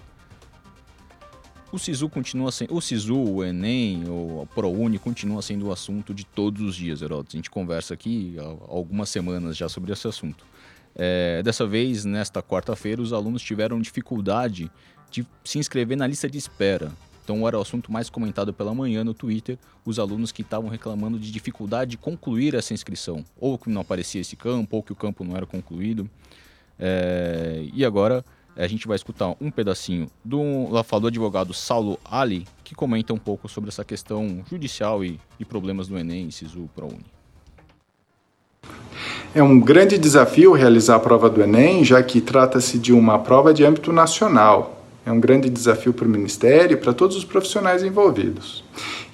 O 1.72 1.78
SISU 1.78 2.08
continua 2.08 2.52
sendo. 2.52 2.74
O 2.74 2.80
SISU, 2.80 3.16
o 3.16 3.44
Enem, 3.44 4.04
o 4.08 4.46
ProUni 4.54 4.98
continua 4.98 5.42
sendo 5.42 5.66
o 5.66 5.72
assunto 5.72 6.14
de 6.14 6.24
todos 6.24 6.62
os 6.62 6.76
dias, 6.76 7.02
Heródoto. 7.02 7.36
A 7.36 7.38
gente 7.38 7.50
conversa 7.50 7.92
aqui 7.94 8.36
há 8.38 8.42
algumas 8.72 9.08
semanas 9.08 9.56
já 9.56 9.68
sobre 9.68 9.92
esse 9.92 10.06
assunto. 10.06 10.44
É, 10.94 11.42
dessa 11.42 11.66
vez, 11.66 12.04
nesta 12.04 12.42
quarta-feira, 12.42 13.02
os 13.02 13.12
alunos 13.12 13.42
tiveram 13.42 13.80
dificuldade 13.80 14.70
de 15.10 15.26
se 15.44 15.58
inscrever 15.58 15.96
na 15.96 16.06
lista 16.06 16.30
de 16.30 16.38
espera. 16.38 16.90
Então 17.22 17.46
era 17.46 17.58
o 17.58 17.60
assunto 17.60 17.90
mais 17.90 18.08
comentado 18.08 18.54
pela 18.54 18.72
manhã 18.72 19.02
no 19.02 19.12
Twitter, 19.12 19.58
os 19.84 19.98
alunos 19.98 20.30
que 20.30 20.42
estavam 20.42 20.70
reclamando 20.70 21.18
de 21.18 21.32
dificuldade 21.32 21.90
de 21.90 21.96
concluir 21.96 22.54
essa 22.54 22.72
inscrição. 22.72 23.24
Ou 23.38 23.58
que 23.58 23.68
não 23.68 23.80
aparecia 23.80 24.20
esse 24.20 24.36
campo, 24.36 24.76
ou 24.76 24.82
que 24.82 24.92
o 24.92 24.96
campo 24.96 25.24
não 25.24 25.36
era 25.36 25.44
concluído. 25.44 26.08
É, 26.78 27.66
e 27.74 27.84
agora 27.84 28.24
a 28.56 28.66
gente 28.66 28.88
vai 28.88 28.96
escutar 28.96 29.34
um 29.40 29.50
pedacinho 29.50 30.08
do, 30.24 30.42
fala 30.84 31.02
do 31.02 31.06
advogado 31.08 31.52
Saulo 31.52 31.98
Ali, 32.04 32.46
que 32.64 32.74
comenta 32.74 33.12
um 33.12 33.18
pouco 33.18 33.48
sobre 33.48 33.68
essa 33.68 33.84
questão 33.84 34.42
judicial 34.48 35.04
e, 35.04 35.20
e 35.38 35.44
problemas 35.44 35.88
do 35.88 35.98
Enem, 35.98 36.30
SISU, 36.30 36.68
ProUni. 36.74 37.04
É 39.34 39.42
um 39.42 39.60
grande 39.60 39.98
desafio 39.98 40.52
realizar 40.54 40.96
a 40.96 41.00
prova 41.00 41.28
do 41.28 41.42
Enem, 41.42 41.84
já 41.84 42.02
que 42.02 42.22
trata-se 42.22 42.78
de 42.78 42.92
uma 42.92 43.18
prova 43.18 43.52
de 43.52 43.64
âmbito 43.64 43.92
nacional. 43.92 44.82
É 45.04 45.12
um 45.12 45.20
grande 45.20 45.50
desafio 45.50 45.92
para 45.92 46.06
o 46.06 46.10
Ministério 46.10 46.74
e 46.74 46.80
para 46.80 46.94
todos 46.94 47.16
os 47.16 47.24
profissionais 47.24 47.84
envolvidos. 47.84 48.64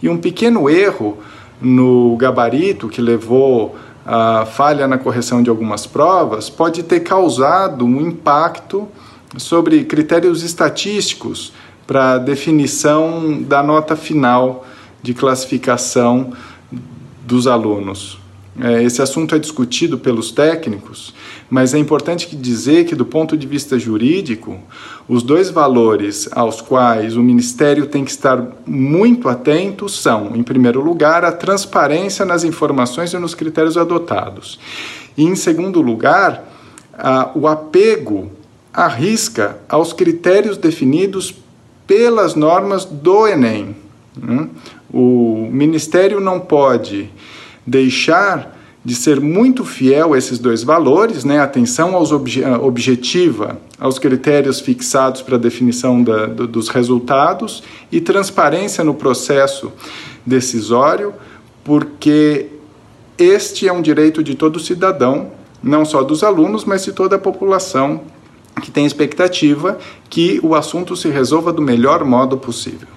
E 0.00 0.08
um 0.08 0.16
pequeno 0.16 0.70
erro 0.70 1.18
no 1.60 2.16
gabarito 2.16 2.88
que 2.88 3.00
levou 3.00 3.76
à 4.06 4.46
falha 4.46 4.86
na 4.86 4.98
correção 4.98 5.42
de 5.42 5.50
algumas 5.50 5.86
provas 5.86 6.48
pode 6.48 6.82
ter 6.82 7.00
causado 7.00 7.84
um 7.84 8.00
impacto 8.00 8.88
sobre 9.36 9.84
critérios 9.84 10.42
estatísticos 10.42 11.52
para 11.86 12.18
definição 12.18 13.42
da 13.42 13.62
nota 13.62 13.96
final 13.96 14.66
de 15.02 15.14
classificação 15.14 16.32
dos 17.24 17.46
alunos. 17.46 18.18
É, 18.60 18.82
Esse 18.82 19.00
assunto 19.00 19.34
é 19.34 19.38
discutido 19.38 19.98
pelos 19.98 20.30
técnicos, 20.30 21.14
mas 21.48 21.72
é 21.72 21.78
importante 21.78 22.36
dizer 22.36 22.84
que, 22.84 22.94
do 22.94 23.04
ponto 23.04 23.36
de 23.36 23.46
vista 23.46 23.78
jurídico, 23.78 24.58
os 25.08 25.22
dois 25.22 25.48
valores 25.48 26.28
aos 26.32 26.60
quais 26.60 27.16
o 27.16 27.22
Ministério 27.22 27.86
tem 27.86 28.04
que 28.04 28.10
estar 28.10 28.46
muito 28.66 29.28
atento 29.28 29.88
são, 29.88 30.32
em 30.34 30.42
primeiro 30.42 30.82
lugar, 30.82 31.24
a 31.24 31.32
transparência 31.32 32.26
nas 32.26 32.44
informações 32.44 33.12
e 33.12 33.18
nos 33.18 33.34
critérios 33.34 33.78
adotados, 33.78 34.60
e, 35.16 35.24
em 35.24 35.34
segundo 35.34 35.80
lugar, 35.80 36.44
o 37.34 37.48
apego 37.48 38.30
à 38.72 38.88
risca 38.88 39.58
aos 39.68 39.92
critérios 39.92 40.56
definidos 40.56 41.34
pelas 41.86 42.34
normas 42.34 42.84
do 42.84 43.26
Enem. 43.26 43.76
né? 44.16 44.48
O 44.92 45.48
Ministério 45.50 46.20
não 46.20 46.40
pode 46.40 47.10
deixar 47.66 48.58
de 48.84 48.94
ser 48.94 49.20
muito 49.20 49.64
fiel 49.64 50.12
a 50.12 50.18
esses 50.18 50.38
dois 50.38 50.64
valores, 50.64 51.24
né? 51.24 51.38
atenção 51.38 51.94
aos 51.94 52.10
obje 52.10 52.44
objetiva 52.44 53.58
aos 53.78 53.98
critérios 53.98 54.60
fixados 54.60 55.22
para 55.22 55.36
a 55.36 55.38
definição 55.38 56.02
da, 56.02 56.26
do, 56.26 56.46
dos 56.46 56.68
resultados 56.68 57.62
e 57.90 58.00
transparência 58.00 58.82
no 58.82 58.94
processo 58.94 59.72
decisório, 60.26 61.14
porque 61.64 62.46
este 63.18 63.68
é 63.68 63.72
um 63.72 63.82
direito 63.82 64.22
de 64.22 64.34
todo 64.34 64.58
cidadão, 64.58 65.32
não 65.62 65.84
só 65.84 66.02
dos 66.02 66.24
alunos, 66.24 66.64
mas 66.64 66.84
de 66.84 66.92
toda 66.92 67.16
a 67.16 67.18
população 67.18 68.00
que 68.60 68.70
tem 68.70 68.84
expectativa 68.84 69.78
que 70.10 70.40
o 70.42 70.54
assunto 70.54 70.96
se 70.96 71.08
resolva 71.08 71.52
do 71.52 71.62
melhor 71.62 72.04
modo 72.04 72.36
possível. 72.36 72.88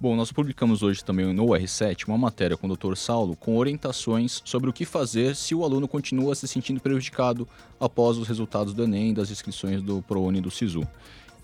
Bom, 0.00 0.16
nós 0.16 0.32
publicamos 0.32 0.82
hoje 0.82 1.04
também 1.04 1.32
no 1.32 1.46
R7 1.46 2.08
uma 2.08 2.18
matéria 2.18 2.56
com 2.56 2.66
o 2.66 2.76
Dr. 2.76 2.96
Saulo 2.96 3.36
com 3.36 3.56
orientações 3.56 4.42
sobre 4.44 4.68
o 4.68 4.72
que 4.72 4.84
fazer 4.84 5.36
se 5.36 5.54
o 5.54 5.62
aluno 5.62 5.86
continua 5.86 6.34
se 6.34 6.48
sentindo 6.48 6.80
prejudicado 6.80 7.46
após 7.78 8.18
os 8.18 8.26
resultados 8.26 8.74
do 8.74 8.82
Enem 8.82 9.14
das 9.14 9.30
inscrições 9.30 9.80
do 9.80 10.02
ProUni 10.02 10.38
e 10.38 10.40
do 10.40 10.50
SISU. 10.50 10.82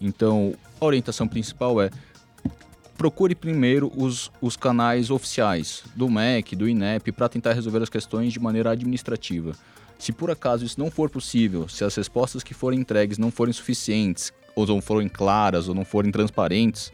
Então, 0.00 0.54
a 0.80 0.84
orientação 0.84 1.28
principal 1.28 1.80
é 1.80 1.88
procure 2.96 3.36
primeiro 3.36 3.92
os, 3.96 4.28
os 4.42 4.56
canais 4.56 5.08
oficiais 5.08 5.84
do 5.94 6.10
MEC, 6.10 6.56
do 6.56 6.68
INEP, 6.68 7.12
para 7.12 7.28
tentar 7.28 7.52
resolver 7.52 7.80
as 7.80 7.88
questões 7.88 8.32
de 8.32 8.40
maneira 8.40 8.72
administrativa. 8.72 9.52
Se 9.98 10.12
por 10.12 10.30
acaso 10.30 10.64
isso 10.64 10.78
não 10.78 10.90
for 10.90 11.10
possível, 11.10 11.68
se 11.68 11.84
as 11.84 11.94
respostas 11.94 12.42
que 12.42 12.54
forem 12.54 12.80
entregues 12.80 13.18
não 13.18 13.30
forem 13.30 13.52
suficientes, 13.52 14.32
ou 14.54 14.66
não 14.66 14.80
forem 14.80 15.08
claras, 15.08 15.68
ou 15.68 15.74
não 15.74 15.84
forem 15.84 16.10
transparentes, 16.10 16.92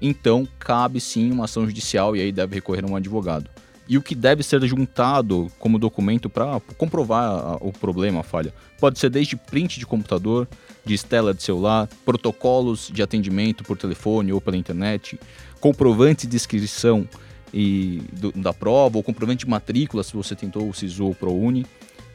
então 0.00 0.46
cabe 0.58 1.00
sim 1.00 1.30
uma 1.30 1.44
ação 1.44 1.66
judicial 1.66 2.16
e 2.16 2.20
aí 2.20 2.32
deve 2.32 2.56
recorrer 2.56 2.84
a 2.84 2.88
um 2.88 2.96
advogado. 2.96 3.48
E 3.88 3.98
o 3.98 4.02
que 4.02 4.14
deve 4.14 4.42
ser 4.42 4.64
juntado 4.66 5.50
como 5.58 5.78
documento 5.78 6.30
para 6.30 6.60
comprovar 6.78 7.58
o 7.60 7.72
problema, 7.72 8.20
a 8.20 8.22
falha, 8.22 8.54
pode 8.78 8.98
ser 8.98 9.10
desde 9.10 9.36
print 9.36 9.78
de 9.78 9.86
computador, 9.86 10.48
de 10.84 10.94
estela 10.94 11.34
de 11.34 11.42
celular, 11.42 11.88
protocolos 12.04 12.90
de 12.92 13.02
atendimento 13.02 13.64
por 13.64 13.76
telefone 13.76 14.32
ou 14.32 14.40
pela 14.40 14.56
internet, 14.56 15.18
comprovante 15.60 16.26
de 16.26 16.36
inscrição 16.36 17.08
e 17.52 18.02
do, 18.12 18.32
da 18.32 18.52
prova, 18.52 18.96
ou 18.96 19.02
comprovante 19.02 19.44
de 19.44 19.50
matrícula 19.50 20.02
se 20.02 20.14
você 20.14 20.34
tentou 20.34 20.68
o 20.68 20.72
SISU 20.72 21.06
ou 21.06 21.14
ProUni. 21.14 21.66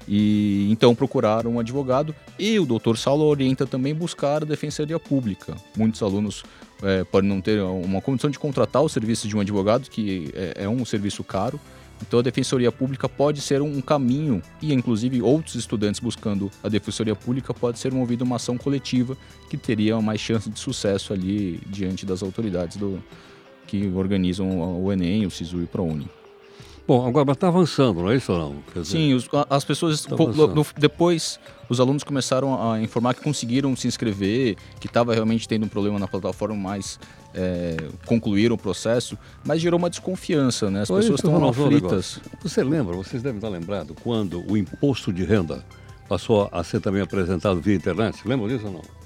E 0.07 0.67
então 0.71 0.95
procurar 0.95 1.45
um 1.45 1.59
advogado 1.59 2.15
e 2.39 2.57
o 2.59 2.65
doutor 2.65 2.97
Saulo 2.97 3.25
orienta 3.25 3.67
também 3.67 3.93
buscar 3.93 4.43
a 4.43 4.45
defensoria 4.45 4.97
pública. 4.97 5.55
Muitos 5.75 6.01
alunos 6.01 6.43
é, 6.81 7.03
podem 7.03 7.29
não 7.29 7.41
ter 7.41 7.61
uma 7.61 8.01
condição 8.01 8.29
de 8.29 8.39
contratar 8.39 8.81
o 8.81 8.89
serviço 8.89 9.27
de 9.27 9.35
um 9.35 9.39
advogado, 9.39 9.89
que 9.89 10.31
é, 10.33 10.63
é 10.63 10.69
um 10.69 10.85
serviço 10.85 11.23
caro. 11.23 11.59
Então 12.01 12.19
a 12.19 12.23
defensoria 12.23 12.71
pública 12.71 13.09
pode 13.09 13.41
ser 13.41 13.61
um 13.61 13.81
caminho 13.81 14.41
e 14.61 14.71
inclusive 14.71 15.21
outros 15.21 15.55
estudantes 15.55 15.99
buscando 15.99 16.51
a 16.63 16.69
defensoria 16.69 17.15
pública 17.15 17.53
pode 17.53 17.79
ser 17.79 17.91
movida 17.91 18.23
uma 18.23 18.35
ação 18.35 18.57
coletiva 18.57 19.17
que 19.49 19.57
teria 19.57 19.99
mais 19.99 20.21
chance 20.21 20.49
de 20.49 20.59
sucesso 20.59 21.11
ali 21.11 21.59
diante 21.65 22.05
das 22.05 22.21
autoridades 22.21 22.77
do 22.77 23.01
que 23.65 23.87
organizam 23.87 24.79
o 24.81 24.93
Enem, 24.93 25.25
o 25.25 25.31
SISU 25.31 25.59
e 25.59 25.63
o 25.63 25.67
ProUni. 25.67 26.07
Bom, 26.87 27.05
agora 27.05 27.33
está 27.33 27.49
avançando, 27.49 28.01
não 28.01 28.11
é 28.11 28.15
isso 28.15 28.31
ou 28.31 28.39
não? 28.39 28.55
Dizer, 28.73 28.85
Sim, 28.85 29.13
os, 29.13 29.27
as 29.49 29.65
pessoas. 29.65 30.03
Tá 30.03 30.15
no, 30.15 30.65
depois, 30.77 31.37
os 31.67 31.81
alunos 31.81 32.01
começaram 32.01 32.71
a 32.71 32.79
informar 32.79 33.13
que 33.13 33.21
conseguiram 33.21 33.75
se 33.75 33.89
inscrever, 33.89 34.55
que 34.79 34.87
estava 34.87 35.13
realmente 35.13 35.45
tendo 35.49 35.65
um 35.65 35.69
problema 35.69 35.99
na 35.99 36.07
plataforma, 36.07 36.55
mas 36.55 36.97
é, 37.33 37.75
concluíram 38.05 38.55
o 38.55 38.57
processo, 38.57 39.17
mas 39.43 39.61
gerou 39.61 39.77
uma 39.77 39.89
desconfiança, 39.89 40.71
né? 40.71 40.83
As 40.83 40.89
Oi, 40.89 41.01
pessoas 41.01 41.19
estão 41.19 41.49
aflitas. 41.49 42.21
Você 42.41 42.63
lembra, 42.63 42.95
vocês 42.95 43.21
devem 43.21 43.37
estar 43.37 43.49
lembrados, 43.49 43.93
quando 44.01 44.49
o 44.49 44.55
imposto 44.55 45.11
de 45.11 45.25
renda 45.25 45.65
passou 46.07 46.47
a 46.53 46.63
ser 46.63 46.79
também 46.79 47.01
apresentado 47.01 47.59
via 47.59 47.75
internet? 47.75 48.25
Lembram 48.25 48.47
disso 48.47 48.65
ou 48.65 48.71
não? 48.71 48.96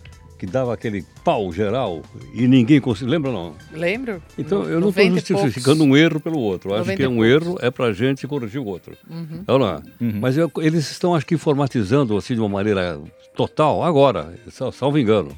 Que 0.42 0.48
dava 0.48 0.74
aquele 0.74 1.06
pau 1.24 1.54
geral 1.54 2.02
e 2.34 2.48
ninguém 2.48 2.82
conseguia. 2.82 3.12
Lembra 3.12 3.32
não? 3.32 3.54
Lembro. 3.72 4.24
Então, 4.40 4.64
eu 4.64 4.80
não 4.80 4.90
estou 4.90 5.38
justificando 5.38 5.84
um 5.84 5.96
erro 5.96 6.20
pelo 6.20 6.40
outro. 6.40 6.74
Acho 6.74 6.96
que 6.96 7.04
é 7.04 7.08
um 7.08 7.24
erro, 7.24 7.60
é 7.62 7.70
para 7.70 7.86
a 7.86 7.94
gente 7.94 8.28
corrigir 8.28 8.60
o 8.60 8.66
outro. 8.66 8.98
Uhum. 9.08 9.44
Olha 9.48 9.64
lá. 9.64 9.84
Uhum. 10.02 10.18
Mas 10.20 10.38
eu, 10.38 10.52
eles 10.58 10.90
estão, 10.90 11.14
acho 11.14 11.28
que, 11.28 11.36
informatizando 11.36 12.18
assim 12.18 12.34
de 12.34 12.40
uma 12.40 12.50
maneira 12.50 13.00
total 13.36 13.84
agora, 13.84 14.34
salvo 14.72 14.98
engano 14.98 15.38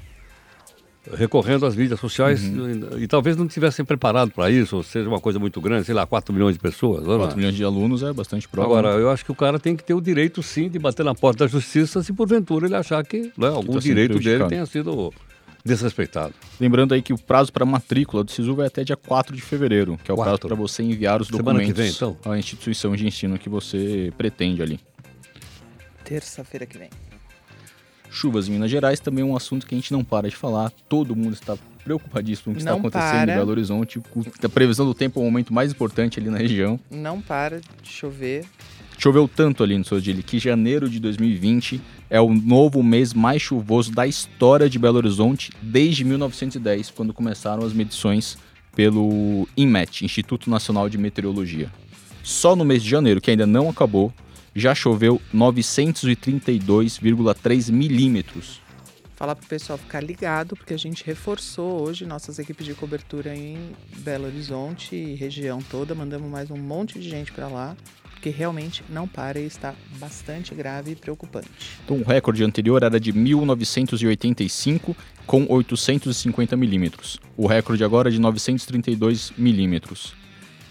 recorrendo 1.11 1.65
às 1.65 1.75
mídias 1.75 1.99
sociais 1.99 2.43
uhum. 2.43 2.97
e, 2.97 3.03
e, 3.03 3.07
talvez 3.07 3.35
não 3.35 3.47
tivessem 3.47 3.83
preparado 3.83 4.31
para 4.31 4.49
isso, 4.49 4.77
ou 4.77 4.83
seja 4.83 5.07
uma 5.07 5.19
coisa 5.19 5.37
muito 5.39 5.59
grande, 5.59 5.85
sei 5.85 5.93
lá, 5.93 6.05
4 6.05 6.33
milhões 6.33 6.53
de 6.53 6.59
pessoas. 6.59 7.05
4 7.05 7.35
milhões 7.35 7.55
de 7.55 7.63
alunos 7.63 8.03
é 8.03 8.13
bastante 8.13 8.47
prova. 8.47 8.67
Agora, 8.67 8.95
né? 8.95 9.03
eu 9.03 9.09
acho 9.09 9.25
que 9.25 9.31
o 9.31 9.35
cara 9.35 9.59
tem 9.59 9.75
que 9.75 9.83
ter 9.83 9.93
o 9.93 10.01
direito 10.01 10.41
sim 10.41 10.69
de 10.69 10.79
bater 10.79 11.03
na 11.03 11.13
porta 11.13 11.45
da 11.45 11.47
justiça 11.49 12.01
se 12.01 12.13
porventura 12.13 12.67
ele 12.67 12.75
achar 12.75 13.03
que 13.03 13.31
né, 13.37 13.49
algum 13.49 13.73
tá 13.73 13.79
direito 13.79 14.19
dele 14.19 14.45
tenha 14.47 14.65
sido 14.65 15.11
desrespeitado. 15.65 16.33
Lembrando 16.59 16.93
aí 16.93 17.01
que 17.01 17.13
o 17.13 17.17
prazo 17.17 17.51
para 17.51 17.65
matrícula 17.65 18.23
do 18.23 18.31
SISU 18.31 18.55
vai 18.55 18.67
até 18.67 18.83
dia 18.83 18.97
4 18.97 19.35
de 19.35 19.41
fevereiro, 19.41 19.97
que 20.03 20.11
é 20.11 20.13
o 20.13 20.17
Quatro. 20.17 20.37
prazo 20.39 20.47
para 20.47 20.55
você 20.55 20.83
enviar 20.83 21.21
os 21.21 21.29
documentos 21.29 21.75
vem, 21.75 21.89
então? 21.89 22.17
à 22.25 22.37
instituição 22.37 22.95
de 22.95 23.07
ensino 23.07 23.37
que 23.37 23.49
você 23.49 24.11
pretende 24.17 24.61
ali. 24.61 24.79
Terça-feira 26.03 26.65
que 26.65 26.77
vem. 26.77 26.89
Chuvas 28.13 28.47
em 28.47 28.51
Minas 28.51 28.69
Gerais 28.69 28.99
também 28.99 29.23
é 29.23 29.25
um 29.25 29.35
assunto 29.35 29.65
que 29.65 29.73
a 29.73 29.77
gente 29.77 29.91
não 29.91 30.03
para 30.03 30.29
de 30.29 30.35
falar. 30.35 30.71
Todo 30.87 31.15
mundo 31.15 31.33
está 31.33 31.57
preocupadíssimo 31.83 32.45
com 32.45 32.51
o 32.51 32.55
que 32.55 32.63
não 32.63 32.77
está 32.77 32.79
acontecendo 32.79 33.25
para. 33.25 33.33
em 33.33 33.35
Belo 33.35 33.49
Horizonte. 33.49 33.99
A 34.43 34.49
previsão 34.49 34.85
do 34.85 34.93
tempo 34.93 35.19
é 35.19 35.23
o 35.23 35.25
momento 35.25 35.51
mais 35.51 35.71
importante 35.71 36.19
ali 36.19 36.29
na 36.29 36.37
região. 36.37 36.79
Não 36.91 37.19
para 37.19 37.59
de 37.59 37.89
chover. 37.89 38.45
Choveu 38.99 39.27
tanto 39.27 39.63
ali 39.63 39.77
no 39.77 39.83
Sodili 39.83 40.21
que 40.21 40.37
janeiro 40.37 40.87
de 40.87 40.99
2020 40.99 41.81
é 42.07 42.21
o 42.21 42.31
novo 42.31 42.83
mês 42.83 43.13
mais 43.13 43.41
chuvoso 43.41 43.91
da 43.91 44.05
história 44.05 44.69
de 44.69 44.77
Belo 44.77 44.97
Horizonte 44.97 45.51
desde 45.59 46.05
1910, 46.05 46.91
quando 46.91 47.13
começaram 47.13 47.65
as 47.65 47.73
medições 47.73 48.37
pelo 48.75 49.47
INMET, 49.57 50.05
Instituto 50.05 50.49
Nacional 50.49 50.87
de 50.87 50.99
Meteorologia. 50.99 51.71
Só 52.21 52.55
no 52.55 52.63
mês 52.63 52.83
de 52.83 52.89
janeiro, 52.89 53.19
que 53.19 53.31
ainda 53.31 53.47
não 53.47 53.69
acabou, 53.69 54.13
já 54.55 54.73
choveu 54.75 55.19
932,3 55.33 57.71
milímetros. 57.71 58.61
Falar 59.15 59.35
para 59.35 59.45
o 59.45 59.47
pessoal 59.47 59.77
ficar 59.77 60.01
ligado, 60.01 60.55
porque 60.55 60.73
a 60.73 60.77
gente 60.77 61.05
reforçou 61.05 61.81
hoje 61.81 62.05
nossas 62.05 62.39
equipes 62.39 62.65
de 62.65 62.73
cobertura 62.73 63.35
em 63.35 63.57
Belo 63.97 64.25
Horizonte 64.25 64.95
e 64.95 65.13
região 65.15 65.61
toda. 65.61 65.93
Mandamos 65.95 66.29
mais 66.29 66.51
um 66.51 66.57
monte 66.57 66.99
de 66.99 67.09
gente 67.09 67.31
para 67.31 67.47
lá, 67.47 67.77
porque 68.11 68.29
realmente 68.29 68.83
não 68.89 69.07
para 69.07 69.39
e 69.39 69.45
está 69.45 69.73
bastante 69.97 70.53
grave 70.55 70.91
e 70.91 70.95
preocupante. 70.95 71.79
Então, 71.85 71.97
o 71.97 72.03
recorde 72.03 72.43
anterior 72.43 72.83
era 72.83 72.99
de 72.99 73.13
1985, 73.13 74.97
com 75.25 75.45
850 75.47 76.57
milímetros. 76.57 77.17
O 77.37 77.47
recorde 77.47 77.83
agora 77.83 78.09
é 78.09 78.11
de 78.11 78.19
932 78.19 79.31
milímetros. 79.37 80.13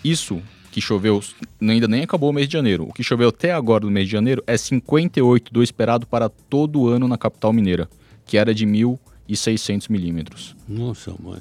Isso 0.05 0.43
que 0.73 0.81
choveu, 0.81 1.23
ainda 1.61 1.87
nem 1.87 2.02
acabou 2.02 2.31
o 2.31 2.33
mês 2.33 2.49
de 2.49 2.55
janeiro. 2.55 2.88
O 2.88 2.93
que 2.93 3.02
choveu 3.02 3.29
até 3.29 3.52
agora 3.52 3.85
no 3.85 3.91
mês 3.91 4.07
de 4.07 4.12
janeiro 4.12 4.43
é 4.47 4.57
58 4.57 5.52
do 5.52 5.62
esperado 5.62 6.07
para 6.07 6.31
todo 6.31 6.81
o 6.81 6.88
ano 6.88 7.07
na 7.07 7.19
capital 7.19 7.52
mineira, 7.52 7.88
que 8.25 8.38
era 8.38 8.55
de 8.55 8.67
1.600 8.67 9.91
milímetros. 9.91 10.57
Nossa, 10.67 11.14
mãe. 11.23 11.41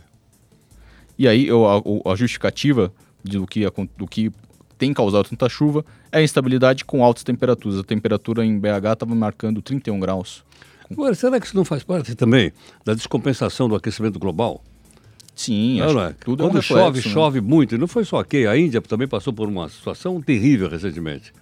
E 1.17 1.27
aí 1.29 1.47
a, 1.49 2.11
a 2.11 2.15
justificativa 2.15 2.93
do 3.23 3.47
que, 3.47 3.65
do 3.97 4.05
que 4.05 4.31
tem 4.77 4.93
causado 4.93 5.29
tanta 5.29 5.47
chuva 5.47 5.85
é 6.11 6.19
a 6.19 6.23
instabilidade 6.23 6.83
com 6.83 7.03
altas 7.03 7.23
temperaturas. 7.23 7.79
A 7.79 7.83
temperatura 7.83 8.45
em 8.45 8.59
BH 8.59 8.93
estava 8.93 9.15
marcando 9.15 9.61
31 9.61 9.97
graus. 9.97 10.43
Agora, 10.91 11.15
será 11.15 11.39
que 11.39 11.45
isso 11.45 11.55
não 11.55 11.63
faz 11.63 11.83
parte 11.83 12.15
também 12.15 12.51
da 12.83 12.93
descompensação 12.93 13.69
do 13.69 13.75
aquecimento 13.75 14.19
global? 14.19 14.61
Sim, 15.43 15.79
não, 15.79 15.93
não 15.93 16.01
é? 16.03 16.13
tudo 16.13 16.43
Quando 16.43 16.49
é 16.49 16.53
um 16.53 16.61
reflexo, 16.61 16.83
chove, 16.83 16.97
né? 16.99 17.13
chove 17.13 17.41
muito. 17.41 17.75
E 17.75 17.77
não 17.77 17.87
foi 17.87 18.05
só 18.05 18.19
aqui, 18.19 18.45
a 18.45 18.57
Índia 18.57 18.81
também 18.81 19.07
passou 19.07 19.33
por 19.33 19.47
uma 19.47 19.67
situação 19.69 20.21
terrível 20.21 20.69
recentemente, 20.69 21.33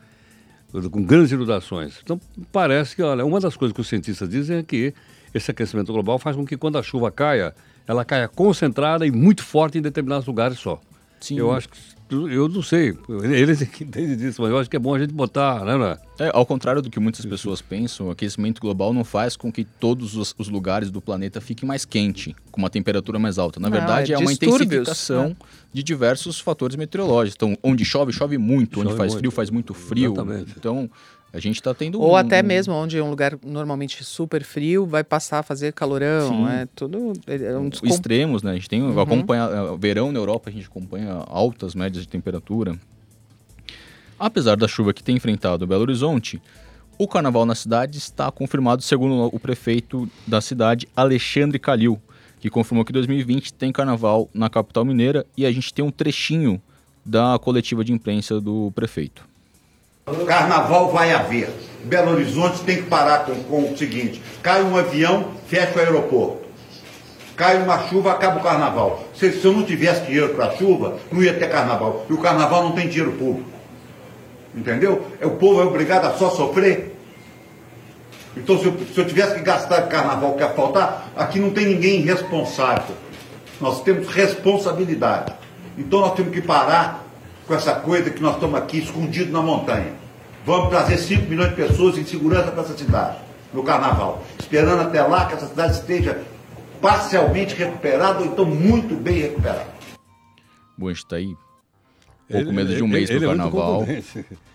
com 0.71 1.03
grandes 1.03 1.31
inundações. 1.31 1.99
Então, 2.03 2.19
parece 2.51 2.95
que, 2.95 3.01
olha, 3.01 3.25
uma 3.25 3.39
das 3.39 3.57
coisas 3.57 3.73
que 3.73 3.81
os 3.81 3.87
cientistas 3.87 4.29
dizem 4.29 4.57
é 4.57 4.63
que 4.63 4.93
esse 5.33 5.51
aquecimento 5.51 5.91
global 5.91 6.17
faz 6.17 6.35
com 6.35 6.45
que 6.45 6.55
quando 6.55 6.77
a 6.77 6.83
chuva 6.83 7.11
caia, 7.11 7.53
ela 7.85 8.05
caia 8.05 8.27
concentrada 8.27 9.05
e 9.05 9.11
muito 9.11 9.43
forte 9.43 9.77
em 9.77 9.81
determinados 9.81 10.25
lugares 10.25 10.59
só. 10.59 10.79
Sim. 11.19 11.37
Eu 11.37 11.51
acho 11.51 11.69
que 11.69 11.77
eu 12.11 12.49
não 12.49 12.63
sei, 12.63 12.97
eles 13.23 13.61
que 13.69 13.83
entendem 13.83 14.17
disso, 14.17 14.41
mas 14.41 14.49
eu 14.49 14.57
acho 14.57 14.69
que 14.69 14.75
é 14.75 14.79
bom 14.79 14.95
a 14.95 14.99
gente 14.99 15.13
botar, 15.13 15.63
né? 15.63 15.77
né? 15.77 15.97
É, 16.19 16.31
ao 16.33 16.43
contrário 16.43 16.81
do 16.81 16.89
que 16.89 16.99
muitas 16.99 17.23
pessoas 17.23 17.61
pensam, 17.61 18.07
o 18.07 18.09
aquecimento 18.11 18.59
global 18.59 18.91
não 18.93 19.03
faz 19.03 19.35
com 19.35 19.51
que 19.51 19.63
todos 19.63 20.15
os, 20.15 20.33
os 20.37 20.49
lugares 20.49 20.89
do 20.89 20.99
planeta 20.99 21.39
fiquem 21.39 21.67
mais 21.67 21.85
quente, 21.85 22.35
com 22.51 22.59
uma 22.59 22.69
temperatura 22.69 23.19
mais 23.19 23.37
alta. 23.37 23.59
Na 23.59 23.69
não, 23.69 23.77
verdade, 23.77 24.11
é, 24.11 24.15
é 24.15 24.17
uma 24.17 24.33
intensificação 24.33 25.35
é. 25.39 25.45
de 25.71 25.83
diversos 25.83 26.39
fatores 26.39 26.75
meteorológicos. 26.75 27.35
Então, 27.35 27.55
onde 27.61 27.85
chove, 27.85 28.11
chove 28.11 28.39
muito, 28.39 28.75
chove 28.75 28.87
onde 28.87 28.97
faz 28.97 29.11
muito. 29.11 29.19
frio, 29.19 29.31
faz 29.31 29.49
muito 29.51 29.73
frio. 29.75 30.13
Exatamente. 30.13 30.53
Então, 30.57 30.89
a 31.31 31.39
gente 31.39 31.57
está 31.57 31.73
tendo 31.73 32.01
Ou 32.01 32.13
um, 32.13 32.15
até 32.15 32.41
mesmo 32.41 32.73
onde 32.73 32.97
é 32.97 33.03
um 33.03 33.09
lugar 33.09 33.37
normalmente 33.45 34.03
super 34.03 34.43
frio, 34.43 34.85
vai 34.85 35.03
passar 35.03 35.39
a 35.39 35.43
fazer 35.43 35.73
calorão. 35.73 36.29
Sim. 36.29 36.47
É 36.47 36.67
tudo. 36.75 37.13
É 37.27 37.55
um 37.55 37.69
descom... 37.69 37.87
Extremos, 37.87 38.41
né? 38.41 38.51
A 38.51 38.55
gente 38.55 38.67
tem. 38.67 38.81
Uhum. 38.81 38.99
Acompanha, 38.99 39.43
é, 39.43 39.77
verão 39.77 40.11
na 40.11 40.19
Europa, 40.19 40.49
a 40.49 40.53
gente 40.53 40.65
acompanha 40.65 41.23
altas 41.27 41.75
médias 41.75 42.03
de 42.03 42.09
temperatura. 42.09 42.75
Apesar 44.17 44.57
da 44.57 44.67
chuva 44.67 44.91
que 44.91 45.03
tem 45.03 45.15
enfrentado 45.15 45.67
Belo 45.67 45.83
Horizonte, 45.83 46.41
o 46.97 47.07
carnaval 47.07 47.45
na 47.45 47.55
cidade 47.55 47.97
está 47.97 48.29
confirmado, 48.31 48.81
segundo 48.81 49.33
o 49.33 49.39
prefeito 49.39 50.09
da 50.27 50.41
cidade, 50.41 50.87
Alexandre 50.95 51.59
Calil, 51.59 52.01
que 52.39 52.49
confirmou 52.49 52.83
que 52.83 52.91
2020 52.91 53.53
tem 53.53 53.71
carnaval 53.71 54.27
na 54.33 54.49
capital 54.49 54.83
mineira 54.83 55.25
e 55.37 55.45
a 55.45 55.51
gente 55.51 55.73
tem 55.73 55.85
um 55.85 55.91
trechinho 55.91 56.61
da 57.05 57.39
coletiva 57.39 57.85
de 57.85 57.93
imprensa 57.93 58.41
do 58.41 58.71
prefeito. 58.75 59.28
Carnaval 60.25 60.91
vai 60.91 61.11
haver. 61.11 61.49
Belo 61.83 62.11
Horizonte 62.11 62.61
tem 62.61 62.77
que 62.77 62.83
parar 62.83 63.25
com, 63.25 63.35
com 63.43 63.71
o 63.71 63.77
seguinte: 63.77 64.21
cai 64.43 64.61
um 64.61 64.75
avião, 64.75 65.31
fecha 65.47 65.77
o 65.77 65.79
aeroporto. 65.79 66.49
Cai 67.35 67.55
uma 67.61 67.87
chuva, 67.87 68.11
acaba 68.11 68.39
o 68.39 68.43
carnaval. 68.43 69.05
Se, 69.15 69.31
se 69.31 69.45
eu 69.45 69.53
não 69.53 69.63
tivesse 69.63 70.01
dinheiro 70.05 70.33
para 70.35 70.47
a 70.47 70.57
chuva, 70.57 70.97
não 71.09 71.23
ia 71.23 71.33
ter 71.33 71.49
carnaval. 71.49 72.05
E 72.09 72.13
o 72.13 72.17
carnaval 72.17 72.63
não 72.63 72.73
tem 72.73 72.89
dinheiro 72.89 73.13
público. 73.13 73.49
Entendeu? 74.53 75.07
É, 75.21 75.25
o 75.25 75.31
povo 75.31 75.61
é 75.61 75.63
obrigado 75.63 76.05
a 76.05 76.17
só 76.17 76.29
sofrer. 76.31 76.97
Então, 78.35 78.57
se 78.57 78.65
eu, 78.65 78.77
se 78.93 78.99
eu 78.99 79.07
tivesse 79.07 79.35
que 79.35 79.41
gastar 79.41 79.83
carnaval 79.83 80.33
que 80.33 80.41
ia 80.41 80.49
faltar, 80.49 81.11
aqui 81.15 81.39
não 81.39 81.51
tem 81.51 81.65
ninguém 81.65 82.01
responsável. 82.01 82.95
Nós 83.61 83.81
temos 83.83 84.09
responsabilidade. 84.09 85.33
Então, 85.77 86.01
nós 86.01 86.15
temos 86.15 86.33
que 86.33 86.41
parar 86.41 87.05
com 87.49 87.55
essa 87.55 87.73
coisa 87.73 88.11
que 88.11 88.21
nós 88.21 88.35
estamos 88.35 88.59
aqui 88.59 88.77
escondidos 88.77 89.33
na 89.33 89.41
montanha. 89.41 89.91
Vamos 90.45 90.69
trazer 90.69 90.99
5 90.99 91.27
milhões 91.27 91.49
de 91.49 91.55
pessoas 91.55 91.97
em 91.97 92.05
segurança 92.05 92.51
para 92.51 92.61
essa 92.61 92.77
cidade, 92.77 93.17
no 93.51 93.63
carnaval. 93.63 94.23
Esperando 94.39 94.83
até 94.83 95.01
lá 95.01 95.25
que 95.25 95.33
essa 95.33 95.47
cidade 95.47 95.73
esteja 95.73 96.21
parcialmente 96.79 97.55
recuperada 97.55 98.19
ou 98.19 98.25
então 98.27 98.45
muito 98.45 98.95
bem 98.95 99.21
recuperada. 99.21 99.65
Bom, 100.77 100.89
a 100.89 100.89
gente 100.91 101.03
está 101.03 101.15
aí 101.15 101.35
pouco 102.29 102.53
menos 102.53 102.75
de 102.75 102.83
um 102.83 102.87
mês 102.87 103.09
ele 103.09 103.21
pro 103.21 103.31
é 103.31 103.35
muito 103.35 103.51
carnaval. 103.51 103.79
contundente. 103.79 104.25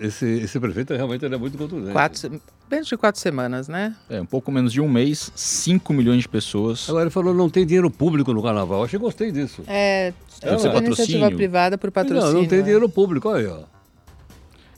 Esse, 0.00 0.24
esse 0.24 0.58
prefeito 0.58 0.94
realmente 0.94 1.26
é 1.26 1.36
muito 1.36 1.58
contundente. 1.58 1.92
Quatro, 1.92 2.40
menos 2.72 2.88
de 2.88 2.96
quatro 2.96 3.20
semanas, 3.20 3.68
né? 3.68 3.94
É, 4.08 4.20
um 4.20 4.24
pouco 4.26 4.50
menos 4.50 4.72
de 4.72 4.80
um 4.80 4.88
mês, 4.88 5.30
5 5.36 5.92
milhões 5.92 6.22
de 6.22 6.28
pessoas. 6.28 6.88
Agora 6.88 7.04
ele 7.04 7.10
falou 7.10 7.34
não 7.34 7.50
tem 7.50 7.66
dinheiro 7.66 7.90
público 7.90 8.32
no 8.32 8.42
carnaval. 8.42 8.78
Eu 8.80 8.84
achei 8.86 8.98
que 8.98 9.04
gostei 9.04 9.30
disso. 9.30 9.62
É, 9.66 10.12
ser 10.58 10.68
uma 10.68 10.78
iniciativa 10.78 11.30
privada 11.30 11.76
por 11.76 11.90
patrocínio. 11.90 12.32
não, 12.32 12.40
não 12.42 12.48
tem 12.48 12.60
é. 12.60 12.62
dinheiro 12.62 12.88
público, 12.88 13.28
olha 13.28 13.38
aí, 13.38 13.46
ó. 13.46 13.60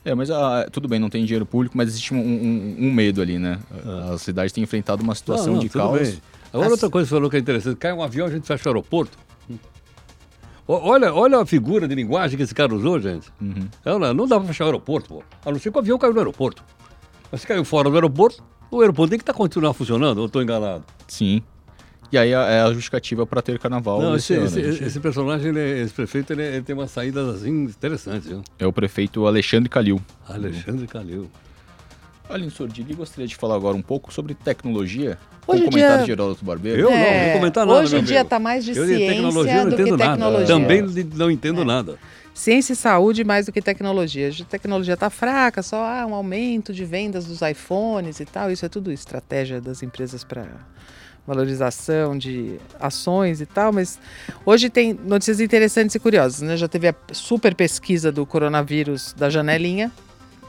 É, 0.04 0.14
mas 0.14 0.30
ah, 0.30 0.66
tudo 0.70 0.86
bem, 0.86 0.98
não 0.98 1.08
tem 1.08 1.24
dinheiro 1.24 1.46
público, 1.46 1.76
mas 1.76 1.88
existe 1.88 2.12
um, 2.12 2.18
um- 2.18 2.76
um 2.80 2.92
medo 2.92 3.22
ali, 3.22 3.38
né? 3.38 3.58
A 4.12 4.18
cidade 4.18 4.52
tem 4.52 4.62
enfrentado 4.62 5.02
uma 5.02 5.14
situação 5.14 5.46
Não, 5.46 5.54
não, 5.54 5.60
de 5.60 5.68
caos. 5.70 5.98
bem. 5.98 6.18
Agora 6.52 6.70
outra 6.72 6.90
coisa 6.90 7.06
que 7.06 7.08
você 7.10 7.14
falou 7.16 7.30
que 7.30 7.36
é 7.36 7.40
interessante, 7.40 7.76
cai 7.76 7.92
um 7.92 8.02
avião, 8.02 8.26
a 8.26 8.30
gente 8.30 8.46
fecha 8.46 8.64
o 8.66 8.68
aeroporto. 8.68 9.16
Olha, 10.66 11.12
olha 11.12 11.38
a 11.40 11.46
figura 11.46 11.86
de 11.86 11.94
linguagem 11.94 12.36
que 12.38 12.42
esse 12.42 12.54
cara 12.54 12.74
usou, 12.74 12.98
gente. 12.98 13.28
Uhum. 13.40 13.68
Não, 13.84 13.98
não, 13.98 14.14
não 14.14 14.26
dá 14.26 14.38
pra 14.38 14.46
fechar 14.48 14.64
o 14.64 14.68
aeroporto, 14.68 15.08
pô. 15.08 15.22
A 15.44 15.50
não 15.52 15.58
ser 15.58 15.70
que 15.70 15.76
o 15.76 15.80
avião 15.80 15.98
caiu 15.98 16.12
no 16.14 16.18
aeroporto. 16.20 16.64
Mas 17.30 17.44
caiu 17.44 17.64
fora 17.64 17.88
do 17.90 17.94
aeroporto, 17.96 18.42
o 18.70 18.80
aeroporto 18.80 19.10
tem 19.10 19.18
que 19.18 19.24
tá, 19.24 19.32
continuar 19.32 19.72
funcionando, 19.74 20.18
ou 20.18 20.24
eu 20.24 20.28
tô 20.28 20.40
enganado? 20.42 20.84
Sim. 21.08 21.42
E 22.12 22.18
aí 22.18 22.32
a- 22.34 22.42
é 22.44 22.60
a 22.62 22.68
justificativa 22.72 23.26
para 23.26 23.42
ter 23.42 23.58
carnaval 23.58 24.00
não, 24.00 24.14
esse, 24.14 24.34
ano. 24.34 24.46
esse, 24.46 24.62
gente- 24.72 24.84
esse 24.84 25.00
personagem, 25.00 25.48
ele 25.48 25.58
é- 25.58 25.80
esse 25.80 25.92
prefeito, 25.92 26.32
ele, 26.32 26.42
ele 26.42 26.62
tem 26.62 26.74
umas 26.74 26.90
saídas 26.90 27.28
assim 27.36 27.64
interessantes, 27.64 28.28
viu? 28.28 28.42
É 28.58 28.66
o 28.66 28.72
prefeito 28.72 29.26
Alexandre 29.26 29.68
Calil. 29.68 30.00
Alexandre 30.28 30.86
Calil. 30.86 31.28
Aline 32.28 32.50
Sordilli, 32.50 32.94
gostaria 32.94 33.26
de 33.26 33.36
falar 33.36 33.54
agora 33.56 33.76
um 33.76 33.82
pouco 33.82 34.12
sobre 34.12 34.34
tecnologia. 34.34 35.18
Hoje 35.46 35.62
com 35.64 35.70
comentário 35.70 35.96
dia- 35.98 36.04
de 36.06 36.12
Heródoto 36.12 36.44
Barbeiro. 36.44 36.80
Eu 36.80 36.90
não, 36.90 36.96
não 36.96 37.24
vou 37.24 37.32
comentar 37.34 37.66
nada, 37.66 37.78
Hoje 37.80 37.96
em 37.98 38.02
dia 38.02 38.22
está 38.22 38.38
mais 38.38 38.64
de 38.64 38.70
Eu 38.76 38.86
de 38.86 38.96
tecnologia 38.96 39.52
ciência 39.52 39.64
não 39.64 39.70
do 39.70 39.76
que 39.76 39.82
entendo 39.82 39.96
nada. 39.98 40.10
tecnologia. 40.12 40.46
Também 40.46 40.82
não 41.14 41.30
entendo 41.30 41.64
nada. 41.64 41.98
Ciência 42.32 42.72
e 42.72 42.76
saúde 42.76 43.22
mais 43.24 43.46
do 43.46 43.52
que 43.52 43.60
tecnologia. 43.60 44.30
A 44.40 44.44
tecnologia 44.44 44.94
está 44.94 45.10
fraca, 45.10 45.62
só 45.62 45.84
há 45.84 46.06
um 46.06 46.14
aumento 46.14 46.72
de 46.72 46.84
vendas 46.84 47.26
dos 47.26 47.42
iPhones 47.42 48.18
e 48.20 48.24
tal. 48.24 48.50
Isso 48.50 48.64
é 48.64 48.68
tudo 48.70 48.90
estratégia 48.90 49.60
das 49.60 49.82
empresas 49.82 50.24
para 50.24 50.46
valorização 51.26 52.16
de 52.18 52.56
ações 52.80 53.40
e 53.40 53.46
tal, 53.46 53.72
mas 53.72 53.98
hoje 54.44 54.68
tem 54.68 54.92
notícias 54.92 55.40
interessantes 55.40 55.94
e 55.94 55.98
curiosas, 55.98 56.40
né? 56.42 56.56
Já 56.56 56.68
teve 56.68 56.88
a 56.88 56.94
super 57.12 57.54
pesquisa 57.54 58.10
do 58.10 58.26
coronavírus 58.26 59.14
da 59.16 59.28
janelinha. 59.30 59.92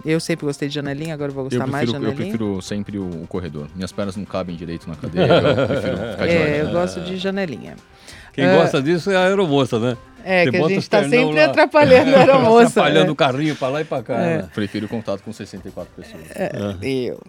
Eu 0.05 0.19
sempre 0.19 0.45
gostei 0.45 0.67
de 0.69 0.75
janelinha, 0.75 1.13
agora 1.13 1.31
eu 1.31 1.35
vou 1.35 1.45
gostar 1.45 1.65
mais 1.65 1.85
de 1.87 1.91
prefiro, 1.93 2.11
eu 2.11 2.15
janelinha. 2.15 2.37
prefiro 2.37 2.61
sempre 2.61 2.97
o, 2.99 3.23
o 3.23 3.27
corredor. 3.27 3.67
Minhas 3.75 3.91
pernas 3.91 4.15
não 4.15 4.23
cabem 4.25 4.55
direito 4.55 4.87
na 4.87 4.95
cadeira, 4.95 5.33
eu 5.33 5.67
prefiro 5.67 5.97
ficar 5.97 6.25
de 6.27 6.31
É, 6.35 6.61
eu 6.61 6.69
gosto 6.71 7.01
de 7.01 7.17
janelinha. 7.17 7.75
Quem 8.31 8.45
É. 8.45 8.55
gosta 8.55 8.81
disso 8.81 9.09
é 9.09 9.15
a 9.15 9.23
aeromoça, 9.25 9.79
né? 9.79 9.97
É, 10.23 10.45
Você 10.45 10.51
que 10.51 10.57
a 10.57 10.67
gente 10.67 10.77
está 10.79 11.03
sempre 11.07 11.35
lá. 11.39 11.45
atrapalhando 11.45 12.15
a 12.15 12.19
aeromoça. 12.19 12.67
Atrapalhando 12.81 13.07
é. 13.07 13.11
o 13.11 13.15
carrinho 13.15 13.55
pra 13.55 13.67
lá 13.69 13.81
e 13.81 13.85
pra 13.85 14.03
cá. 14.03 14.15
É. 14.21 14.37
né? 14.37 14.49
Prefiro 14.53 14.87
contato 14.87 15.21
com 15.23 15.31
64 15.33 15.91
pessoas. 15.95 16.23
Eu. 16.81 17.19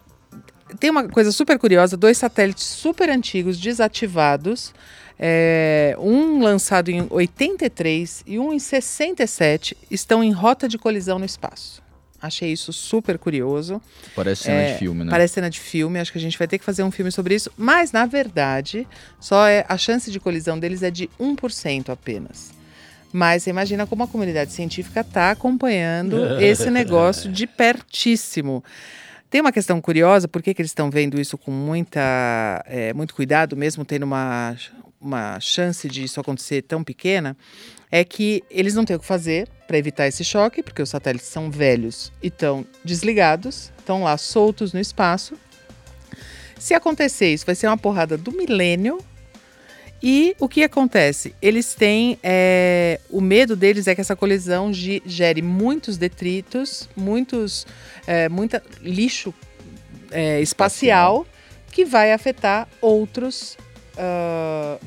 Tem 0.81 0.91
uma 0.91 1.09
coisa 1.09 1.31
super 1.31 1.59
curiosa: 1.59 1.97
dois 1.97 2.19
satélites 2.19 2.65
super 2.65 3.09
antigos 3.09 3.57
desativados. 3.59 4.75
é, 5.19 5.95
um 5.99 6.43
lançado 6.43 6.91
em 6.91 7.07
83 7.09 8.23
e 8.27 8.39
um 8.39 8.53
em 8.53 8.59
67 8.59 9.77
estão 9.91 10.23
em 10.25 10.33
rota 10.33 10.69
de 10.69 10.77
colisão 10.77 11.19
no 11.19 11.25
espaço. 11.25 11.83
Achei 12.21 12.53
isso 12.53 12.73
super 12.73 13.19
curioso. 13.19 13.81
Parece 14.15 14.45
cena 14.45 14.61
É, 14.63 14.73
de 14.73 14.79
filme, 14.79 15.05
né? 15.05 15.11
Parece 15.11 15.35
cena 15.35 15.51
de 15.51 15.61
filme, 15.61 15.99
acho 15.99 16.13
que 16.13 16.19
a 16.19 16.21
gente 16.21 16.39
vai 16.39 16.49
ter 16.49 16.59
que 16.59 16.65
fazer 16.65 16.83
um 16.83 16.91
filme 16.91 17.13
sobre 17.13 17.35
isso. 17.35 17.51
Mas, 17.57 17.93
na 17.93 18.07
verdade, 18.07 18.87
só 19.21 19.47
é, 19.47 19.65
a 19.69 19.77
chance 19.77 20.11
de 20.11 20.19
colisão 20.19 20.59
deles 20.59 20.83
é 20.83 20.91
de 20.91 21.09
1% 21.21 21.91
apenas. 21.91 22.55
Mas 23.13 23.43
você 23.43 23.51
imagina 23.51 23.87
como 23.87 24.03
a 24.03 24.09
comunidade 24.09 24.53
científica 24.53 25.01
está 25.01 25.31
acompanhando 25.31 26.17
esse 26.41 26.71
negócio 26.71 27.31
de 27.31 27.47
pertíssimo. 27.47 28.63
Tem 29.31 29.41
uma 29.41 29.53
questão 29.53 29.81
curiosa, 29.81 30.29
por 30.29 30.43
que, 30.43 30.55
que 30.55 30.63
eles 30.63 30.71
estão 30.71 30.91
vendo 30.91 31.21
isso 31.21 31.37
com 31.37 31.51
muita, 31.51 32.63
é, 32.67 32.93
muito 32.95 33.15
cuidado, 33.15 33.57
mesmo 33.57 33.85
tendo 33.85 34.05
uma, 34.05 34.57
uma 35.01 35.39
chance 35.41 35.89
de 35.89 36.05
isso 36.05 36.21
acontecer 36.21 36.63
tão 36.63 36.85
pequena, 36.85 37.37
é 37.91 38.05
que 38.05 38.43
eles 38.51 38.75
não 38.75 38.85
têm 38.85 38.97
o 38.97 39.01
que 39.01 39.07
fazer 39.07 39.49
para 39.67 39.79
evitar 39.79 40.07
esse 40.07 40.25
choque, 40.25 40.63
porque 40.63 40.83
os 40.83 40.91
satélites 40.91 41.29
são 41.29 41.51
velhos 41.51 42.13
e 42.23 42.29
estão 42.29 42.65
desligados, 42.85 43.73
estão 43.79 44.03
lá 44.05 44.17
soltos 44.17 44.73
no 44.73 44.81
espaço. 44.81 45.35
Se 46.59 46.75
acontecer 46.75 47.33
isso, 47.33 47.45
vai 47.47 47.55
ser 47.55 47.67
uma 47.67 47.79
porrada 47.79 48.17
do 48.17 48.33
milênio. 48.33 48.99
E 50.03 50.37
o 50.39 50.49
que 50.49 50.63
acontece? 50.63 51.35
Eles 51.41 51.75
têm. 51.75 52.19
é, 52.23 53.01
o 53.11 53.21
medo 53.21 53.57
deles 53.57 53.87
é 53.87 53.95
que 53.95 54.01
essa 54.01 54.15
colisão 54.15 54.73
ge- 54.73 55.03
gere 55.07 55.41
muitos 55.41 55.97
detritos, 55.97 56.89
muitos, 56.95 57.67
é, 58.07 58.29
muita 58.29 58.63
lixo 58.83 59.33
é, 60.11 60.41
espacial, 60.41 61.27
que 61.73 61.85
vai 61.85 62.13
afetar 62.13 62.69
outros, 62.81 63.57
ah, 63.97 64.79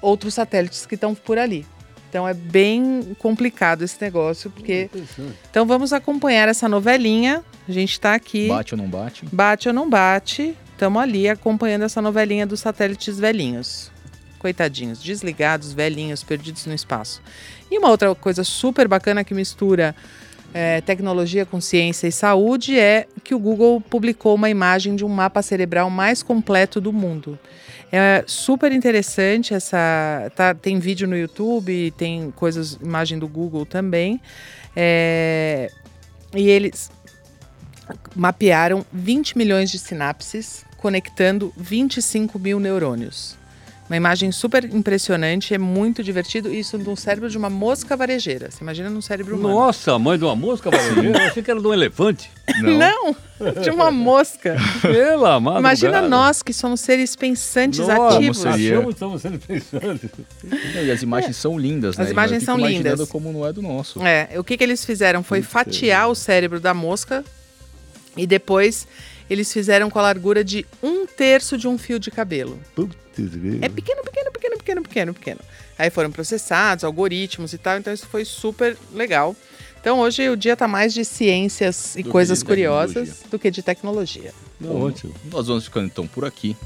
outros 0.00 0.34
satélites 0.34 0.86
que 0.86 0.94
estão 0.94 1.14
por 1.14 1.38
ali. 1.38 1.66
Então 2.12 2.28
é 2.28 2.34
bem 2.34 3.16
complicado 3.18 3.80
esse 3.80 3.96
negócio, 3.98 4.50
porque. 4.50 4.90
Então 5.50 5.64
vamos 5.64 5.94
acompanhar 5.94 6.46
essa 6.46 6.68
novelinha. 6.68 7.42
A 7.66 7.72
gente 7.72 7.92
está 7.92 8.12
aqui. 8.12 8.48
Bate 8.48 8.74
ou 8.74 8.78
não 8.78 8.86
bate? 8.86 9.24
Bate 9.32 9.68
ou 9.68 9.72
não 9.72 9.88
bate? 9.88 10.54
Estamos 10.72 11.02
ali 11.02 11.26
acompanhando 11.26 11.86
essa 11.86 12.02
novelinha 12.02 12.46
dos 12.46 12.60
satélites 12.60 13.18
velhinhos. 13.18 13.90
Coitadinhos, 14.38 15.02
desligados, 15.02 15.72
velhinhos, 15.72 16.22
perdidos 16.22 16.66
no 16.66 16.74
espaço. 16.74 17.22
E 17.70 17.78
uma 17.78 17.88
outra 17.88 18.14
coisa 18.14 18.44
super 18.44 18.86
bacana 18.86 19.24
que 19.24 19.32
mistura 19.32 19.96
eh, 20.54 20.80
tecnologia 20.82 21.46
com 21.46 21.60
ciência 21.60 22.06
e 22.06 22.12
saúde 22.12 22.78
é 22.78 23.06
que 23.24 23.34
o 23.34 23.38
Google 23.38 23.80
publicou 23.80 24.34
uma 24.34 24.50
imagem 24.50 24.94
de 24.96 25.04
um 25.04 25.08
mapa 25.08 25.42
cerebral 25.42 25.88
mais 25.90 26.22
completo 26.22 26.80
do 26.80 26.92
mundo. 26.92 27.38
É 27.90 28.24
super 28.26 28.72
interessante 28.72 29.52
essa. 29.52 30.30
tá- 30.34 30.54
tem 30.54 30.78
vídeo 30.78 31.06
no 31.06 31.16
YouTube, 31.16 31.90
tem 31.96 32.30
coisas, 32.30 32.78
imagem 32.82 33.18
do 33.18 33.28
Google 33.28 33.66
também. 33.66 34.20
É, 34.74 35.70
e 36.34 36.48
eles 36.48 36.90
mapearam 38.16 38.84
20 38.92 39.36
milhões 39.36 39.70
de 39.70 39.78
sinapses, 39.78 40.64
conectando 40.78 41.52
25 41.56 42.38
mil 42.38 42.58
neurônios. 42.58 43.36
Uma 43.92 43.96
imagem 43.98 44.32
super 44.32 44.64
impressionante, 44.64 45.52
é 45.52 45.58
muito 45.58 46.02
divertido. 46.02 46.50
Isso 46.50 46.78
no 46.78 46.96
cérebro 46.96 47.28
de 47.28 47.36
uma 47.36 47.50
mosca 47.50 47.94
varejeira. 47.94 48.50
Você 48.50 48.64
imagina 48.64 48.88
num 48.88 49.02
cérebro 49.02 49.36
humano. 49.36 49.54
Nossa, 49.54 49.98
mãe 49.98 50.16
de 50.16 50.24
uma 50.24 50.34
mosca, 50.34 50.70
varejeira? 50.70 51.18
Eu 51.18 51.26
achei 51.26 51.42
que 51.42 51.50
era 51.50 51.60
de 51.60 51.66
um 51.66 51.74
elefante. 51.74 52.30
Não, 52.62 53.14
de 53.62 53.68
uma 53.68 53.90
mosca. 53.90 54.56
Pela 54.80 55.38
madrugada. 55.38 55.60
Imagina 55.60 56.08
nós 56.08 56.42
que 56.42 56.54
somos 56.54 56.80
seres 56.80 57.14
pensantes 57.14 57.80
Nossa, 57.80 58.16
ativos. 58.16 58.38
Seria? 58.38 58.78
Achamos, 58.78 58.94
estamos 58.94 59.20
sendo 59.20 59.38
pensantes. 59.38 60.10
Não, 60.42 60.82
e 60.84 60.90
as 60.90 61.02
imagens 61.02 61.36
são 61.36 61.58
lindas, 61.58 61.94
né? 61.98 62.04
As 62.04 62.10
imagens 62.12 62.44
são 62.44 62.58
imaginando 62.58 62.88
lindas. 62.88 63.08
como 63.10 63.30
não 63.30 63.46
é 63.46 63.52
do 63.52 63.60
nosso. 63.60 64.02
É, 64.02 64.30
o 64.38 64.42
que, 64.42 64.56
que 64.56 64.64
eles 64.64 64.82
fizeram 64.86 65.22
foi 65.22 65.42
fatiar 65.42 66.08
o 66.08 66.14
cérebro 66.14 66.58
da 66.58 66.72
mosca 66.72 67.22
e 68.16 68.26
depois 68.26 68.88
eles 69.28 69.52
fizeram 69.52 69.90
com 69.90 69.98
a 69.98 70.02
largura 70.02 70.44
de 70.44 70.66
um 70.82 71.06
terço 71.06 71.56
de 71.56 71.68
um 71.68 71.78
fio 71.78 71.98
de 71.98 72.10
cabelo. 72.10 72.58
Putz, 72.74 72.94
É 73.60 73.68
pequeno, 73.68 74.02
pequeno, 74.02 74.32
pequeno, 74.32 74.56
pequeno, 74.58 74.82
pequeno, 74.82 75.14
pequeno. 75.14 75.40
Aí 75.78 75.90
foram 75.90 76.10
processados, 76.10 76.84
algoritmos 76.84 77.52
e 77.52 77.58
tal, 77.58 77.78
então 77.78 77.92
isso 77.92 78.06
foi 78.06 78.24
super 78.24 78.76
legal. 78.92 79.34
Então 79.80 79.98
hoje 79.98 80.28
o 80.28 80.36
dia 80.36 80.56
tá 80.56 80.68
mais 80.68 80.94
de 80.94 81.04
ciências 81.04 81.96
e 81.96 82.02
Do 82.04 82.10
coisas 82.10 82.42
curiosas 82.42 83.22
do 83.30 83.38
que 83.38 83.50
de 83.50 83.62
tecnologia. 83.62 84.32
Não, 84.60 84.80
ótimo. 84.80 85.12
Nós 85.24 85.48
vamos 85.48 85.64
ficando 85.64 85.86
então 85.86 86.06
por 86.06 86.24
aqui. 86.24 86.56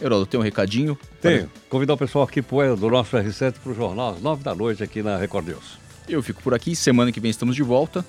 Heródoto, 0.00 0.30
tem 0.30 0.40
um 0.40 0.42
recadinho? 0.42 0.98
Tenho. 1.20 1.50
Convidar 1.68 1.92
o 1.92 1.98
pessoal 1.98 2.24
aqui 2.24 2.40
pro, 2.40 2.74
do 2.74 2.88
nosso 2.88 3.14
R7 3.14 3.56
para 3.62 3.72
o 3.72 3.74
jornal 3.74 4.14
às 4.14 4.22
nove 4.22 4.42
da 4.42 4.54
noite 4.54 4.82
aqui 4.82 5.02
na 5.02 5.18
Record 5.18 5.48
News. 5.48 5.78
Eu 6.08 6.22
fico 6.22 6.42
por 6.42 6.54
aqui. 6.54 6.74
Semana 6.74 7.12
que 7.12 7.20
vem 7.20 7.30
estamos 7.30 7.54
de 7.54 7.62
volta. 7.62 8.04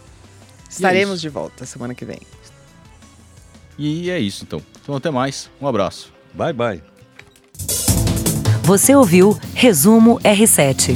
Estaremos 0.70 1.16
isso. 1.16 1.24
de 1.24 1.30
volta 1.30 1.66
semana 1.66 1.94
que 1.94 2.06
vem. 2.06 2.20
E 3.84 4.12
é 4.12 4.20
isso 4.20 4.44
então. 4.44 4.62
Então 4.84 4.96
até 4.96 5.10
mais. 5.10 5.50
Um 5.60 5.68
abraço. 5.68 6.14
Bye, 6.36 6.54
bye. 6.54 6.84
Você 8.64 8.96
ouviu 8.96 9.36
Resumo 9.56 10.20
R7. 10.20 10.96